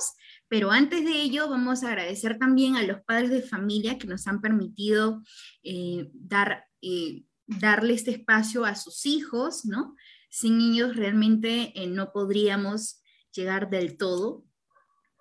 [0.49, 4.27] pero antes de ello vamos a agradecer también a los padres de familia que nos
[4.27, 5.23] han permitido
[5.63, 9.97] eh, dar, eh, darle este espacio a sus hijos, ¿no?
[10.29, 13.02] Sin ellos realmente eh, no podríamos
[13.33, 14.45] llegar del todo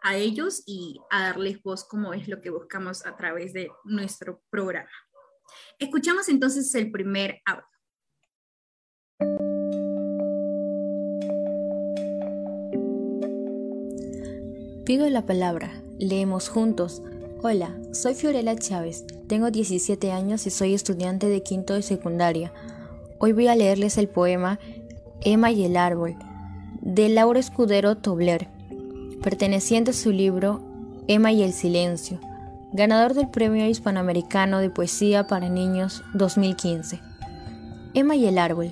[0.04, 4.42] a ellos y a darles voz como es lo que buscamos a través de nuestro
[4.50, 4.90] programa.
[5.80, 7.66] Escuchamos entonces el primer audio.
[14.86, 17.02] Pido la palabra, leemos juntos.
[17.44, 22.52] Hola, soy Fiorella Chávez, tengo 17 años y soy estudiante de quinto de secundaria.
[23.20, 24.60] Hoy voy a leerles el poema
[25.22, 26.18] Emma y el árbol
[26.82, 28.48] de Laura Escudero Tobler,
[29.22, 30.64] perteneciente a su libro
[31.08, 32.20] Emma y el silencio,
[32.74, 37.00] ganador del Premio Hispanoamericano de Poesía para Niños 2015.
[37.94, 38.72] Emma y el árbol.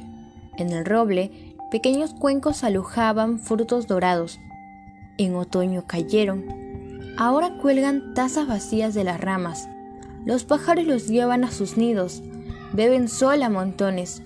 [0.58, 4.40] En el roble, pequeños cuencos alujaban frutos dorados.
[5.20, 6.46] En otoño cayeron.
[7.16, 9.70] Ahora cuelgan tazas vacías de las ramas.
[10.26, 12.24] Los pájaros los llevan a sus nidos,
[12.74, 14.24] beben sol a montones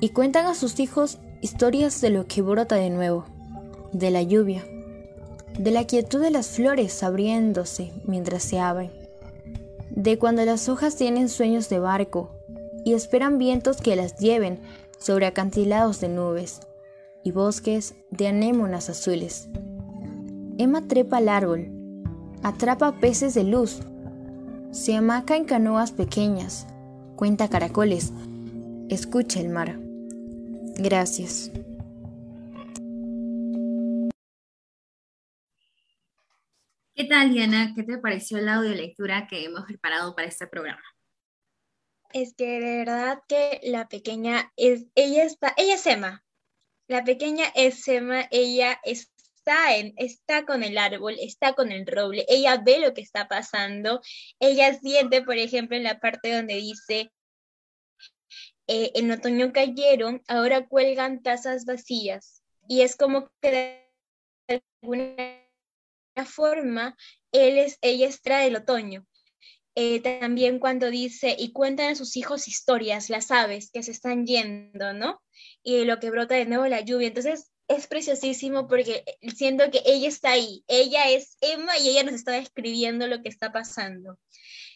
[0.00, 3.26] y cuentan a sus hijos historias de lo que brota de nuevo,
[3.92, 4.64] de la lluvia,
[5.58, 8.90] de la quietud de las flores abriéndose mientras se abren,
[9.90, 12.30] de cuando las hojas tienen sueños de barco
[12.82, 14.58] y esperan vientos que las lleven
[14.98, 16.60] sobre acantilados de nubes
[17.22, 19.50] y bosques de anémonas azules.
[20.56, 21.68] Emma trepa al árbol,
[22.42, 23.80] atrapa peces de luz,
[24.70, 26.66] se amaca en canoas pequeñas,
[27.16, 28.14] cuenta caracoles,
[28.88, 29.83] escucha el mar.
[30.76, 31.50] Gracias.
[36.94, 37.72] ¿Qué tal, Diana?
[37.74, 40.82] ¿Qué te pareció la lectura que hemos preparado para este programa?
[42.12, 46.24] Es que de verdad que la pequeña es, ella está, ella es Emma.
[46.86, 52.24] La pequeña es Emma, ella está en, está con el árbol, está con el roble,
[52.28, 54.00] ella ve lo que está pasando,
[54.38, 57.10] ella siente, por ejemplo, en la parte donde dice,
[58.66, 62.42] eh, en otoño cayeron, ahora cuelgan tazas vacías.
[62.68, 63.90] Y es como que
[64.48, 65.16] de alguna
[66.26, 66.96] forma
[67.32, 69.06] él es, ella extrae el otoño.
[69.76, 74.24] Eh, también cuando dice, y cuentan a sus hijos historias, las aves que se están
[74.24, 75.20] yendo, ¿no?
[75.64, 77.08] Y lo que brota de nuevo la lluvia.
[77.08, 82.14] Entonces es preciosísimo porque siento que ella está ahí, ella es Emma y ella nos
[82.14, 84.18] está describiendo lo que está pasando.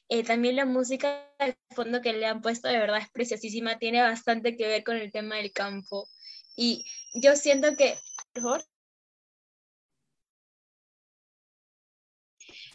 [0.09, 4.03] Eh, también la música de fondo que le han puesto de verdad es preciosísima, tiene
[4.03, 6.09] bastante que ver con el tema del campo.
[6.57, 7.97] Y yo siento que,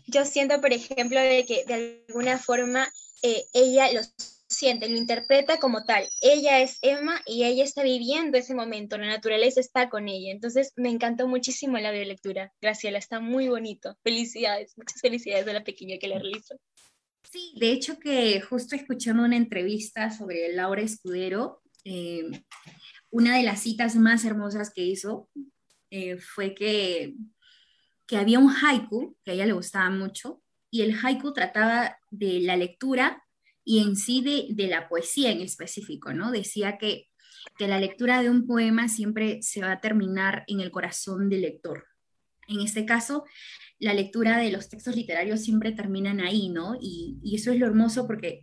[0.08, 2.91] yo siento, por ejemplo, de que de alguna forma
[3.24, 4.02] eh, ella lo
[4.48, 6.08] siente, lo interpreta como tal.
[6.22, 10.32] Ella es Emma y ella está viviendo ese momento, la naturaleza está con ella.
[10.32, 12.54] Entonces me encantó muchísimo la lectura.
[12.62, 13.98] Graciela, está muy bonito.
[14.04, 16.56] Felicidades, muchas felicidades a la pequeña que la realizó.
[17.34, 22.30] Sí, de hecho que justo escuchando una entrevista sobre Laura Escudero, eh,
[23.10, 25.32] una de las citas más hermosas que hizo
[25.89, 27.15] eh, fue que,
[28.06, 32.39] que había un haiku que a ella le gustaba mucho y el haiku trataba de
[32.41, 33.24] la lectura
[33.65, 36.30] y en sí de, de la poesía en específico, ¿no?
[36.30, 37.08] Decía que,
[37.58, 41.41] que la lectura de un poema siempre se va a terminar en el corazón del
[41.41, 41.88] lector.
[42.48, 43.24] En este caso,
[43.79, 46.75] la lectura de los textos literarios siempre terminan ahí, ¿no?
[46.79, 48.41] Y, eso es lo hermoso porque,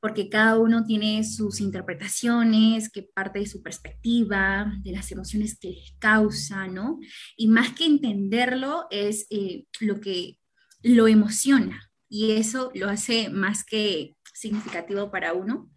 [0.00, 5.70] porque cada uno tiene sus interpretaciones, que parte de su perspectiva, de las emociones que
[5.70, 6.98] les causa, ¿no?
[7.36, 10.38] Y más que entenderlo es eh, lo que
[10.82, 15.70] lo emociona y eso lo hace más que significativo para uno.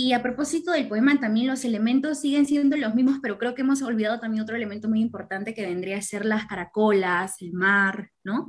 [0.00, 3.62] Y a propósito del poema, también los elementos siguen siendo los mismos, pero creo que
[3.62, 8.12] hemos olvidado también otro elemento muy importante que vendría a ser las caracolas, el mar,
[8.22, 8.48] ¿no?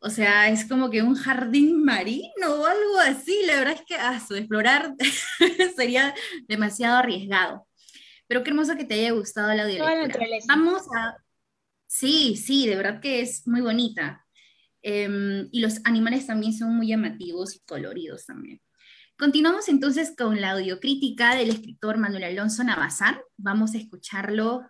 [0.00, 3.42] O sea, es como que un jardín marino o algo así.
[3.44, 4.94] La verdad es que a su explorar
[5.76, 6.14] sería
[6.48, 7.68] demasiado arriesgado.
[8.26, 10.26] Pero qué hermoso que te haya gustado la audiolectura.
[10.48, 11.18] Vamos a...
[11.86, 14.24] Sí, sí, de verdad que es muy bonita.
[14.80, 18.62] Em, y los animales también son muy llamativos y coloridos también.
[19.18, 23.18] Continuamos entonces con la audiocrítica del escritor Manuel Alonso Navazán.
[23.36, 24.62] Vamos a escucharlo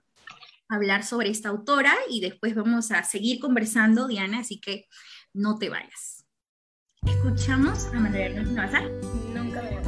[0.68, 4.88] hablar sobre esta autora y después vamos a seguir conversando, Diana, así que
[5.32, 6.26] no te vayas.
[7.06, 9.00] Escuchamos a Manuel Alonso Navazán.
[9.34, 9.80] Nunca me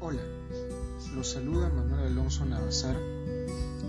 [0.00, 0.22] Hola,
[1.14, 2.96] los saluda Manuel Alonso Navazar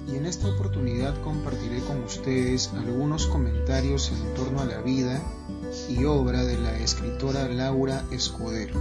[0.07, 5.21] y en esta oportunidad compartiré con ustedes algunos comentarios en torno a la vida
[5.89, 8.79] y obra de la escritora Laura Escudero.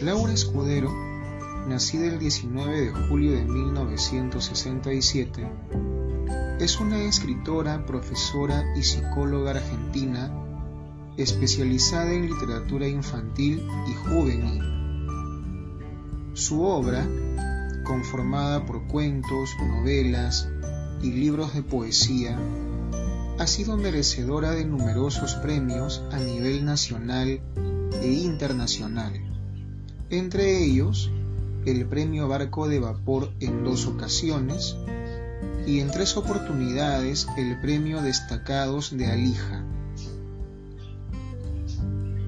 [0.00, 0.90] Laura Escudero,
[1.68, 5.46] nacida el 19 de julio de 1967,
[6.60, 10.32] es una escritora, profesora y psicóloga argentina
[11.16, 14.62] especializada en literatura infantil y juvenil.
[16.34, 17.06] Su obra,
[17.84, 20.48] conformada por cuentos, novelas
[21.02, 22.36] y libros de poesía,
[23.38, 27.40] ha sido merecedora de numerosos premios a nivel nacional
[28.00, 29.12] e internacional,
[30.10, 31.10] entre ellos
[31.66, 34.76] el premio Barco de Vapor en dos ocasiones
[35.66, 39.64] y en tres oportunidades el premio Destacados de Alija.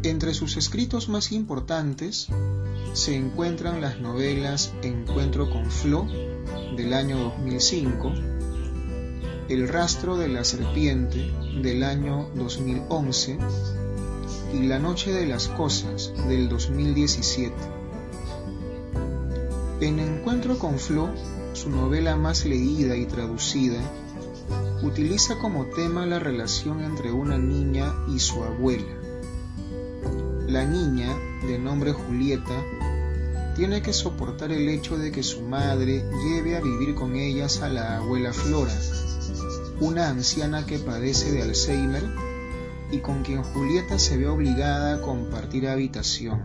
[0.03, 2.29] Entre sus escritos más importantes
[2.95, 6.07] se encuentran las novelas Encuentro con Flo
[6.77, 8.13] del año 2005,
[9.49, 11.33] El rastro de la serpiente
[11.63, 13.39] del año 2011
[14.53, 17.55] y La noche de las cosas del 2017.
[19.81, 21.11] En Encuentro con Flo,
[21.53, 23.79] su novela más leída y traducida,
[24.83, 28.97] utiliza como tema la relación entre una niña y su abuela.
[30.49, 31.17] La niña,
[31.47, 32.65] de nombre Julieta,
[33.55, 37.69] tiene que soportar el hecho de que su madre lleve a vivir con ellas a
[37.69, 38.75] la abuela Flora,
[39.81, 42.05] una anciana que padece de Alzheimer
[42.91, 46.41] y con quien Julieta se ve obligada a compartir habitación.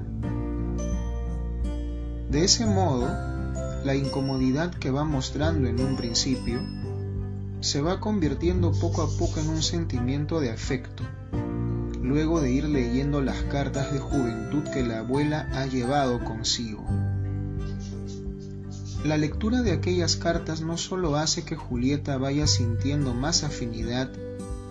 [2.30, 3.08] De ese modo,
[3.84, 6.62] la incomodidad que va mostrando en un principio
[7.62, 11.04] se va convirtiendo poco a poco en un sentimiento de afecto,
[12.02, 16.86] luego de ir leyendo las cartas de juventud que la abuela ha llevado consigo.
[19.04, 24.12] La lectura de aquellas cartas no solo hace que Julieta vaya sintiendo más afinidad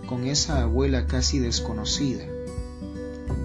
[0.07, 2.23] con esa abuela casi desconocida,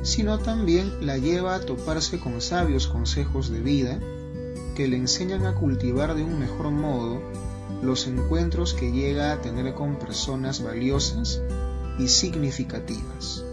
[0.05, 3.99] sino también la lleva a toparse con sabios consejos de vida
[4.77, 7.21] que le enseñan a cultivar de un mejor modo
[7.83, 11.43] los encuentros que llega a tener con personas valiosas
[11.99, 13.45] y significativas.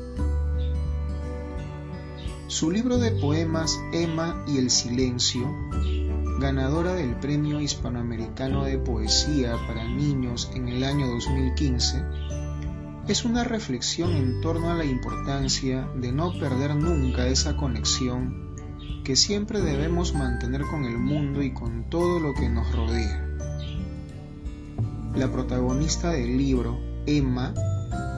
[2.47, 5.51] Su libro de poemas Emma y el Silencio,
[6.43, 12.03] ganadora del Premio Hispanoamericano de Poesía para Niños en el año 2015,
[13.07, 18.57] es una reflexión en torno a la importancia de no perder nunca esa conexión
[19.05, 23.25] que siempre debemos mantener con el mundo y con todo lo que nos rodea.
[25.15, 27.53] La protagonista del libro, Emma,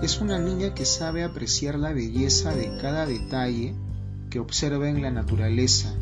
[0.02, 3.76] es una niña que sabe apreciar la belleza de cada detalle
[4.32, 5.94] que observa en la naturaleza,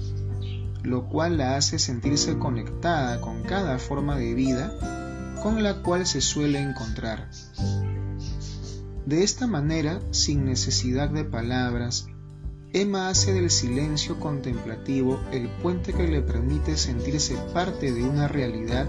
[0.84, 4.72] lo cual la hace sentirse conectada con cada forma de vida
[5.42, 7.30] con la cual se suele encontrar.
[9.06, 12.08] De esta manera, sin necesidad de palabras,
[12.72, 18.88] Emma hace del silencio contemplativo el puente que le permite sentirse parte de una realidad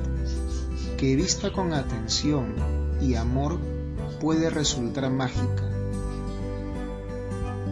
[0.96, 2.54] que vista con atención
[3.02, 3.58] y amor
[4.20, 5.73] puede resultar mágica.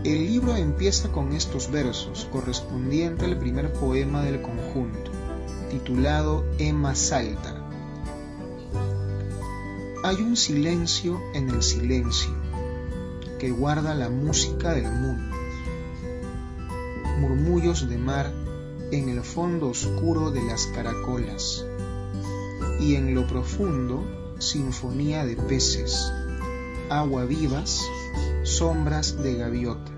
[0.04, 5.12] El libro empieza con estos versos, correspondiente al primer poema del conjunto,
[5.70, 7.54] titulado Emma Salta.
[10.02, 12.34] Hay un silencio en el silencio
[13.38, 15.36] que guarda la música del mundo.
[17.20, 18.32] Murmullos de mar
[18.90, 21.64] en el fondo oscuro de las caracolas
[22.80, 24.04] y en lo profundo
[24.40, 26.12] sinfonía de peces,
[26.90, 27.80] agua vivas,
[28.42, 29.91] sombras de gaviota.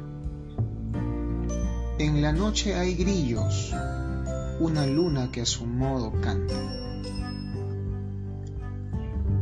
[2.05, 3.73] En la noche hay grillos,
[4.61, 6.55] una luna que a su modo canta.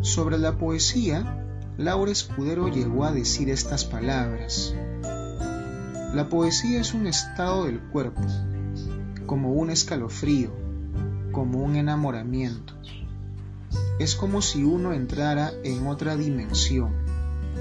[0.01, 1.45] Sobre la poesía,
[1.77, 4.77] Laura Escudero llegó a decir estas palabras.
[6.15, 8.23] La poesía es un estado del cuerpo,
[9.27, 10.53] como un escalofrío,
[11.33, 12.75] como un enamoramiento.
[13.99, 16.93] Es como si uno entrara en otra dimensión,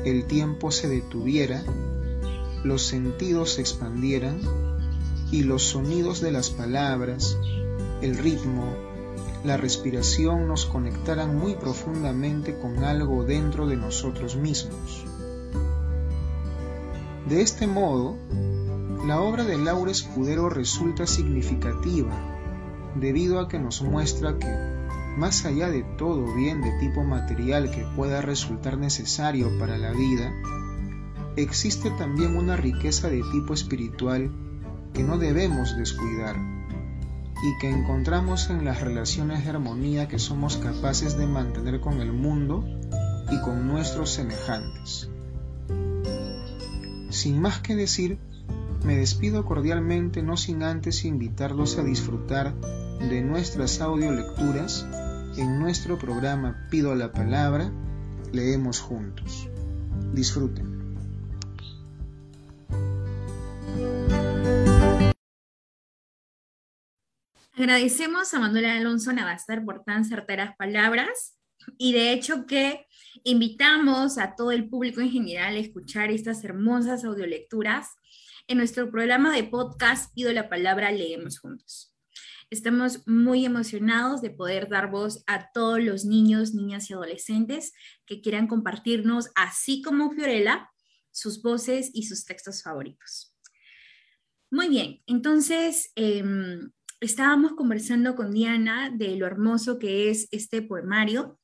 [0.05, 1.63] el tiempo se detuviera,
[2.63, 4.70] los sentidos se expandieran
[5.31, 7.37] y los sonidos de las palabras,
[8.01, 8.65] el ritmo,
[9.45, 15.05] la respiración nos conectaran muy profundamente con algo dentro de nosotros mismos.
[17.27, 18.17] De este modo,
[19.07, 22.11] la obra de Laura Escudero resulta significativa
[22.95, 24.53] debido a que nos muestra que,
[25.17, 30.33] más allá de todo bien de tipo material que pueda resultar necesario para la vida,
[31.37, 34.29] existe también una riqueza de tipo espiritual
[34.93, 36.35] que no debemos descuidar
[37.43, 42.13] y que encontramos en las relaciones de armonía que somos capaces de mantener con el
[42.13, 42.63] mundo
[43.31, 45.09] y con nuestros semejantes.
[47.09, 48.19] Sin más que decir,
[48.85, 52.55] me despido cordialmente no sin antes invitarlos a disfrutar
[52.99, 54.87] de nuestras audiolecturas
[55.37, 57.71] en nuestro programa Pido la Palabra,
[58.31, 59.49] leemos juntos.
[60.13, 60.70] Disfruten.
[67.53, 71.37] Agradecemos a Manuel Alonso Navastar por tan certeras palabras
[71.77, 72.87] y de hecho que
[73.25, 77.89] invitamos a todo el público en general a escuchar estas hermosas audiolecturas
[78.47, 81.93] en nuestro programa de podcast Pido la Palabra Leemos Juntos.
[82.49, 87.73] Estamos muy emocionados de poder dar voz a todos los niños, niñas y adolescentes
[88.05, 90.69] que quieran compartirnos, así como Fiorella,
[91.11, 93.35] sus voces y sus textos favoritos.
[94.49, 96.71] Muy bien, entonces em,
[97.01, 101.39] estábamos conversando con Diana de lo hermoso que es este poemario.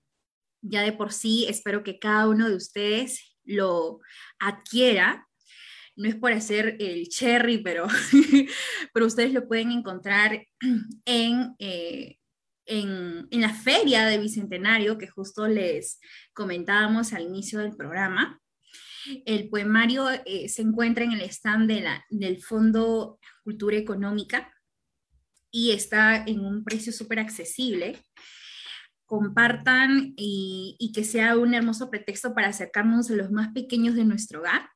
[0.62, 4.00] Ya de por sí espero que cada uno de ustedes lo
[4.40, 5.28] adquiera
[5.96, 7.88] no es por hacer el cherry, pero,
[8.94, 10.46] pero ustedes lo pueden encontrar
[11.06, 12.18] en, eh,
[12.68, 16.00] en, en, la feria de Bicentenario que justo les
[16.34, 18.40] comentábamos al inicio del programa.
[19.26, 24.54] El poemario eh, se encuentra en el stand de la, del Fondo Cultura Económica
[25.52, 27.98] y está en un precio súper accesible.
[29.06, 34.06] Compartan y, y que sea un hermoso pretexto para acercarnos a los más pequeños de
[34.06, 34.70] nuestro hogar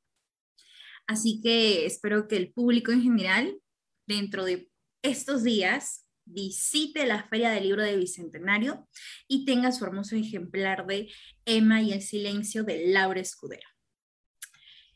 [1.12, 3.60] Así que espero que el público en general,
[4.08, 4.70] dentro de
[5.02, 8.88] estos días, visite la Feria del Libro de Bicentenario
[9.28, 11.12] y tenga su hermoso ejemplar de
[11.44, 13.68] Emma y el silencio de Laura Escudero.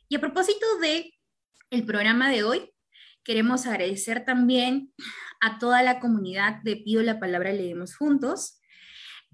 [0.07, 1.13] Y a propósito de
[1.71, 2.71] el programa de hoy,
[3.26, 4.93] queremos agradecer también
[5.41, 8.61] a toda la comunidad de Pido la Palabra Leemos Juntos,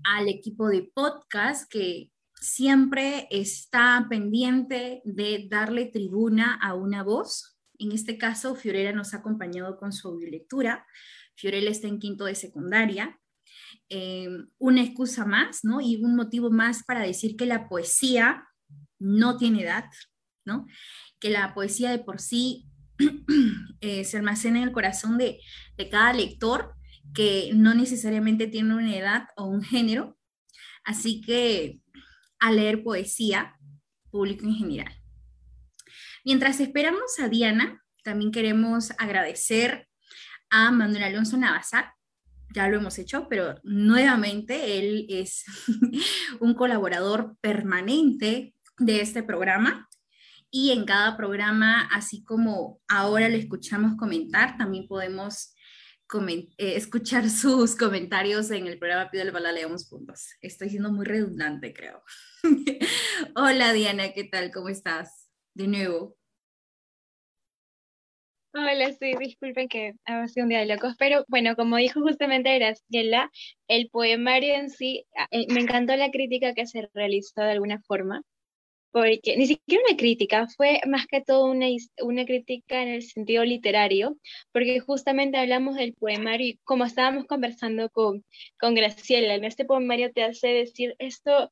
[0.03, 7.59] al equipo de podcast que siempre está pendiente de darle tribuna a una voz.
[7.77, 10.87] En este caso, Fiorella nos ha acompañado con su lectura.
[11.35, 13.19] Fiorella está en quinto de secundaria.
[13.89, 15.81] Eh, una excusa más, ¿no?
[15.81, 18.47] Y un motivo más para decir que la poesía
[18.99, 19.85] no tiene edad,
[20.45, 20.65] ¿no?
[21.19, 22.71] Que la poesía de por sí
[23.81, 25.39] eh, se almacena en el corazón de,
[25.77, 26.75] de cada lector,
[27.13, 30.17] que no necesariamente tiene una edad o un género.
[30.83, 31.79] Así que
[32.39, 33.55] a leer poesía,
[34.09, 34.93] público en general.
[36.23, 39.87] Mientras esperamos a Diana, también queremos agradecer
[40.49, 41.93] a Manuel Alonso Navazar.
[42.53, 45.45] Ya lo hemos hecho, pero nuevamente él es
[46.39, 49.87] un colaborador permanente de este programa
[50.51, 55.55] y en cada programa, así como ahora lo escuchamos comentar, también podemos
[56.57, 60.35] eh, escuchar sus comentarios en el programa Pido el Bala Leamos Puntos.
[60.41, 62.03] Estoy siendo muy redundante, creo.
[63.35, 64.51] Hola Diana, ¿qué tal?
[64.51, 65.29] ¿Cómo estás?
[65.53, 66.17] De nuevo.
[68.53, 72.59] Hola, sí, disculpen que ha sido un día de locos, pero bueno, como dijo justamente
[72.59, 73.31] Graciela,
[73.69, 78.23] el poemario en sí, eh, me encantó la crítica que se realizó de alguna forma,
[78.91, 81.67] porque ni siquiera una crítica, fue más que todo una,
[82.01, 84.17] una crítica en el sentido literario,
[84.51, 88.25] porque justamente hablamos del poemario y como estábamos conversando con,
[88.59, 91.51] con Graciela, en este poemario te hace decir esto,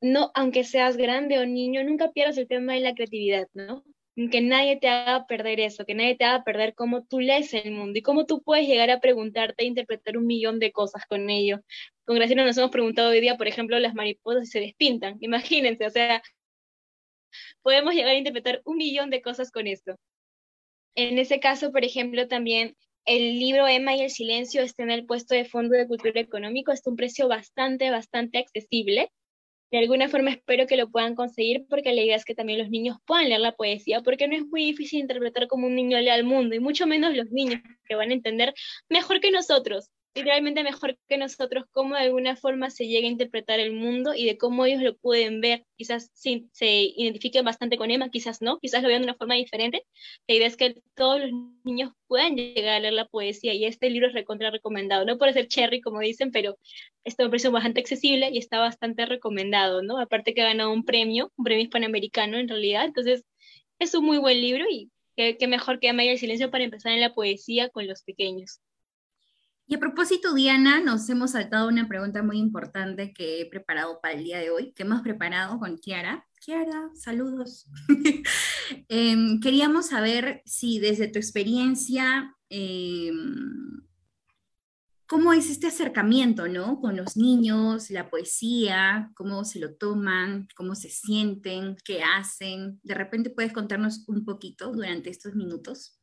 [0.00, 3.84] no, aunque seas grande o niño, nunca pierdas el tema de la creatividad, ¿no?
[4.14, 7.70] Que nadie te haga perder eso, que nadie te haga perder cómo tú lees el
[7.70, 11.30] mundo y cómo tú puedes llegar a preguntarte e interpretar un millón de cosas con
[11.30, 11.60] ello.
[12.04, 15.16] Con Graciela nos hemos preguntado hoy día, por ejemplo, las mariposas se despintan.
[15.20, 16.22] Imagínense, o sea,
[17.62, 19.96] podemos llegar a interpretar un millón de cosas con esto.
[20.94, 25.06] En ese caso, por ejemplo, también el libro Emma y el silencio está en el
[25.06, 29.10] puesto de Fondo de Cultura Económico, está un precio bastante, bastante accesible.
[29.72, 32.68] De alguna forma espero que lo puedan conseguir porque la idea es que también los
[32.68, 36.10] niños puedan leer la poesía, porque no es muy difícil interpretar como un niño lee
[36.10, 38.54] al mundo, y mucho menos los niños que van a entender
[38.90, 43.60] mejor que nosotros literalmente mejor que nosotros cómo de alguna forma se llega a interpretar
[43.60, 45.64] el mundo y de cómo ellos lo pueden ver.
[45.76, 49.34] Quizás sí, se identifiquen bastante con Emma, quizás no, quizás lo vean de una forma
[49.34, 49.86] diferente.
[50.28, 51.30] La idea es que todos los
[51.64, 55.04] niños puedan llegar a leer la poesía y este libro es recontra recomendado.
[55.04, 56.58] No puede ser cherry, como dicen, pero
[57.04, 59.98] este me parece bastante accesible y está bastante recomendado, ¿no?
[59.98, 62.84] Aparte que ha ganado un premio, un premio hispanoamericano en realidad.
[62.84, 63.24] Entonces,
[63.78, 67.00] es un muy buen libro y qué, mejor que y el silencio para empezar en
[67.00, 68.60] la poesía con los pequeños.
[69.72, 74.12] Y a propósito, Diana, nos hemos saltado una pregunta muy importante que he preparado para
[74.12, 76.28] el día de hoy, que hemos preparado con Kiara.
[76.44, 77.66] Kiara, saludos.
[78.88, 83.80] Em, queríamos saber si desde tu experiencia, em,
[85.06, 86.78] ¿cómo es este acercamiento, ¿no?
[86.78, 92.78] Con los niños, la poesía, cómo se lo toman, cómo se sienten, qué hacen.
[92.82, 95.98] De repente puedes contarnos un poquito durante estos minutos.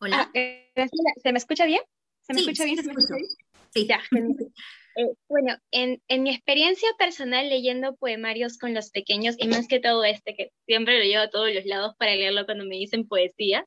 [0.00, 0.22] Hola.
[0.22, 0.72] Ah, eh,
[1.22, 1.82] ¿Se me escucha bien?
[2.26, 2.78] ¿Se me escucha bien?
[3.72, 4.00] Sí, ya.
[4.98, 9.78] Eh, bueno, en, en, mi experiencia personal leyendo poemarios con los pequeños, y más que
[9.78, 13.06] todo este, que siempre lo llevo a todos los lados para leerlo cuando me dicen
[13.06, 13.66] poesía,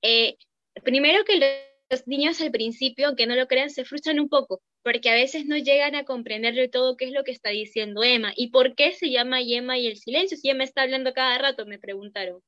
[0.00, 0.36] eh,
[0.84, 5.10] primero que los niños al principio, aunque no lo crean, se frustran un poco, porque
[5.10, 8.32] a veces no llegan a comprender de todo qué es lo que está diciendo Emma
[8.36, 11.66] y por qué se llama Emma y el silencio, si Emma está hablando cada rato,
[11.66, 12.40] me preguntaron.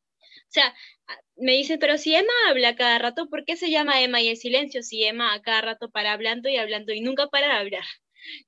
[0.52, 0.74] Sea,
[1.36, 4.36] me dicen, pero si Emma habla cada rato, ¿por qué se llama Emma y el
[4.36, 7.84] silencio si Emma a cada rato para hablando y hablando y nunca para hablar?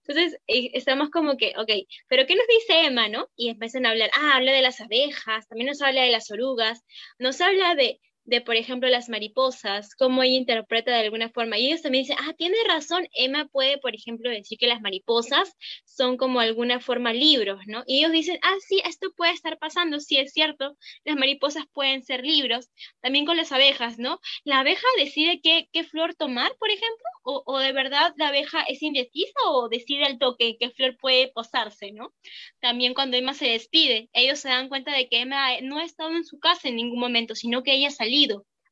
[0.06, 1.70] Entonces, eh, estamos como que, ok,
[2.08, 3.28] pero ¿qué nos dice Emma, no?
[3.36, 6.84] Y empiezan a hablar, ah, habla de las abejas, también nos habla de las orugas,
[7.18, 11.58] nos habla de, de, por ejemplo, las mariposas, cómo ella interpreta de alguna forma.
[11.58, 15.52] Y ellos también dicen, ah, tiene razón, Emma puede, por ejemplo, decir que las mariposas
[15.96, 17.84] son como alguna forma libros, ¿no?
[17.86, 22.02] Y ellos dicen, ah, sí, esto puede estar pasando, sí es cierto, las mariposas pueden
[22.02, 22.70] ser libros.
[23.00, 24.20] También con las abejas, ¿no?
[24.44, 28.62] La abeja decide qué, qué flor tomar, por ejemplo, o, o, de verdad la abeja
[28.62, 32.12] es indecisa o decide al toque qué flor puede posarse, ¿no?
[32.60, 36.10] También cuando Emma se despide, ellos se dan cuenta de que Emma no ha estado
[36.10, 38.14] en su casa en ningún momento, sino que ella salió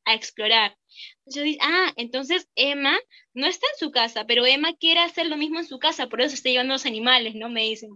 [0.04, 0.76] a explorar.
[1.26, 2.98] Yo digo, ah, entonces Emma
[3.34, 6.20] no está en su casa, pero Emma quiere hacer lo mismo en su casa, por
[6.20, 7.48] eso está llevando los animales, ¿no?
[7.48, 7.90] Me dicen.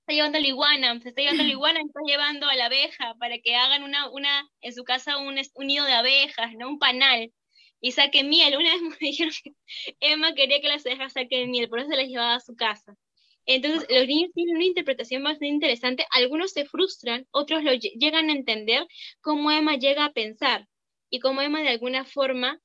[0.00, 3.38] Está llevando la iguana, se está llevando la iguana, está llevando a la abeja para
[3.38, 6.68] que hagan una, una en su casa un, un nido de abejas, ¿no?
[6.68, 7.32] Un panal
[7.80, 8.56] y saquen miel.
[8.56, 9.52] Una vez me dijeron que
[10.00, 12.96] Emma quería que las abejas saquen miel, por eso se las llevaba a su casa.
[13.46, 16.04] Entonces, los niños tienen una interpretación bastante interesante.
[16.10, 18.86] Algunos se frustran, otros lo llegan a entender
[19.20, 20.66] cómo Emma llega a pensar
[21.10, 22.60] y cómo Emma de alguna forma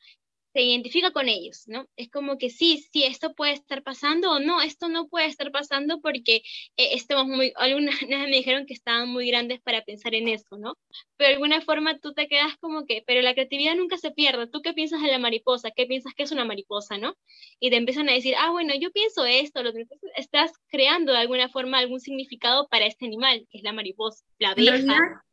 [0.53, 1.87] se identifica con ellos, ¿no?
[1.95, 5.51] Es como que sí, sí, esto puede estar pasando o no, esto no puede estar
[5.51, 6.37] pasando porque
[6.77, 10.77] eh, estamos muy, algunas me dijeron que estaban muy grandes para pensar en eso, ¿no?
[11.17, 14.47] Pero de alguna forma tú te quedas como que, pero la creatividad nunca se pierde,
[14.47, 15.71] ¿tú qué piensas de la mariposa?
[15.71, 17.15] ¿Qué piensas que es una mariposa, no?
[17.59, 19.85] Y te empiezan a decir, ah, bueno, yo pienso esto, lo que
[20.17, 24.51] estás creando de alguna forma algún significado para este animal, que es la mariposa, la
[24.51, 25.23] abeja.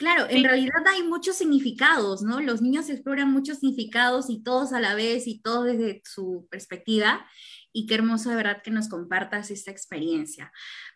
[0.00, 2.40] Claro, en realidad hay muchos significados, ¿no?
[2.40, 7.26] Los niños exploran muchos significados y todos a la vez y todos desde su perspectiva.
[7.70, 10.52] Y qué hermoso de verdad que nos compartas esta experiencia.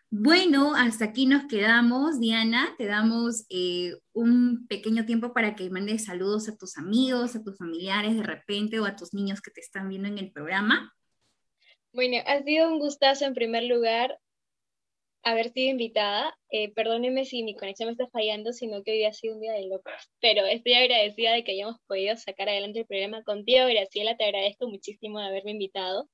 [0.09, 2.19] Bueno, hasta aquí nos quedamos.
[2.19, 7.43] Diana, te damos eh, un pequeño tiempo para que mandes saludos a tus amigos, a
[7.43, 10.95] tus familiares de repente o a tus niños que te están viendo en el programa.
[11.93, 14.17] Bueno, ha sido un gustazo en primer lugar
[15.25, 16.37] haber sido invitada.
[16.51, 19.53] Eh, perdónenme si mi conexión me está fallando, sino que hoy ha sido un día
[19.53, 19.93] de locos.
[20.21, 24.15] Pero estoy agradecida de que hayamos podido sacar adelante el programa contigo, Graciela.
[24.15, 26.07] Te agradezco muchísimo de haberme invitado.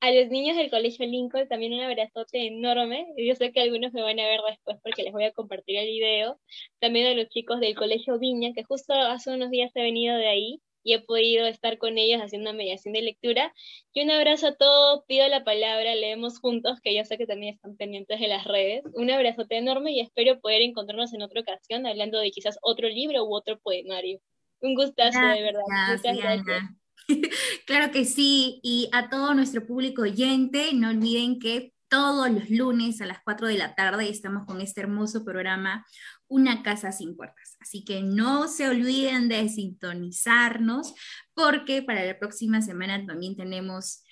[0.00, 3.06] A los niños del Colegio Lincoln también un abrazote enorme.
[3.18, 5.86] Yo sé que algunos me van a ver después porque les voy a compartir el
[5.86, 6.40] video.
[6.80, 10.28] También a los chicos del Colegio Viña, que justo hace unos días he venido de
[10.28, 13.52] ahí y he podido estar con ellos haciendo una mediación de lectura.
[13.92, 17.54] Y un abrazo a todos, pido la palabra, leemos juntos, que yo sé que también
[17.54, 18.84] están pendientes de las redes.
[18.92, 23.24] Un abrazote enorme y espero poder encontrarnos en otra ocasión hablando de quizás otro libro
[23.24, 24.20] u otro poemario.
[24.60, 25.62] Un gustazo, de verdad.
[25.90, 26.62] Muchas gracias.
[27.66, 33.00] Claro que sí, y a todo nuestro público oyente, no olviden que todos los lunes
[33.00, 35.86] a las 4 de la tarde estamos con este hermoso programa
[36.28, 37.56] una casa sin puertas.
[37.60, 40.94] Así que no se olviden de sintonizarnos
[41.34, 44.04] porque para la próxima semana también tenemos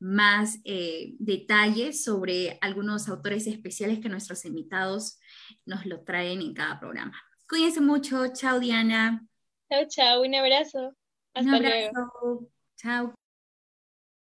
[0.00, 5.18] más eh, detalles sobre algunos autores especiales que nuestros invitados
[5.66, 7.20] nos lo traen en cada programa.
[7.48, 8.32] Cuídense mucho.
[8.32, 9.26] Chao, Diana.
[9.70, 10.22] Chao, chao.
[10.22, 10.94] Un abrazo.
[11.34, 12.48] Hasta un abrazo.
[12.76, 13.17] Chao.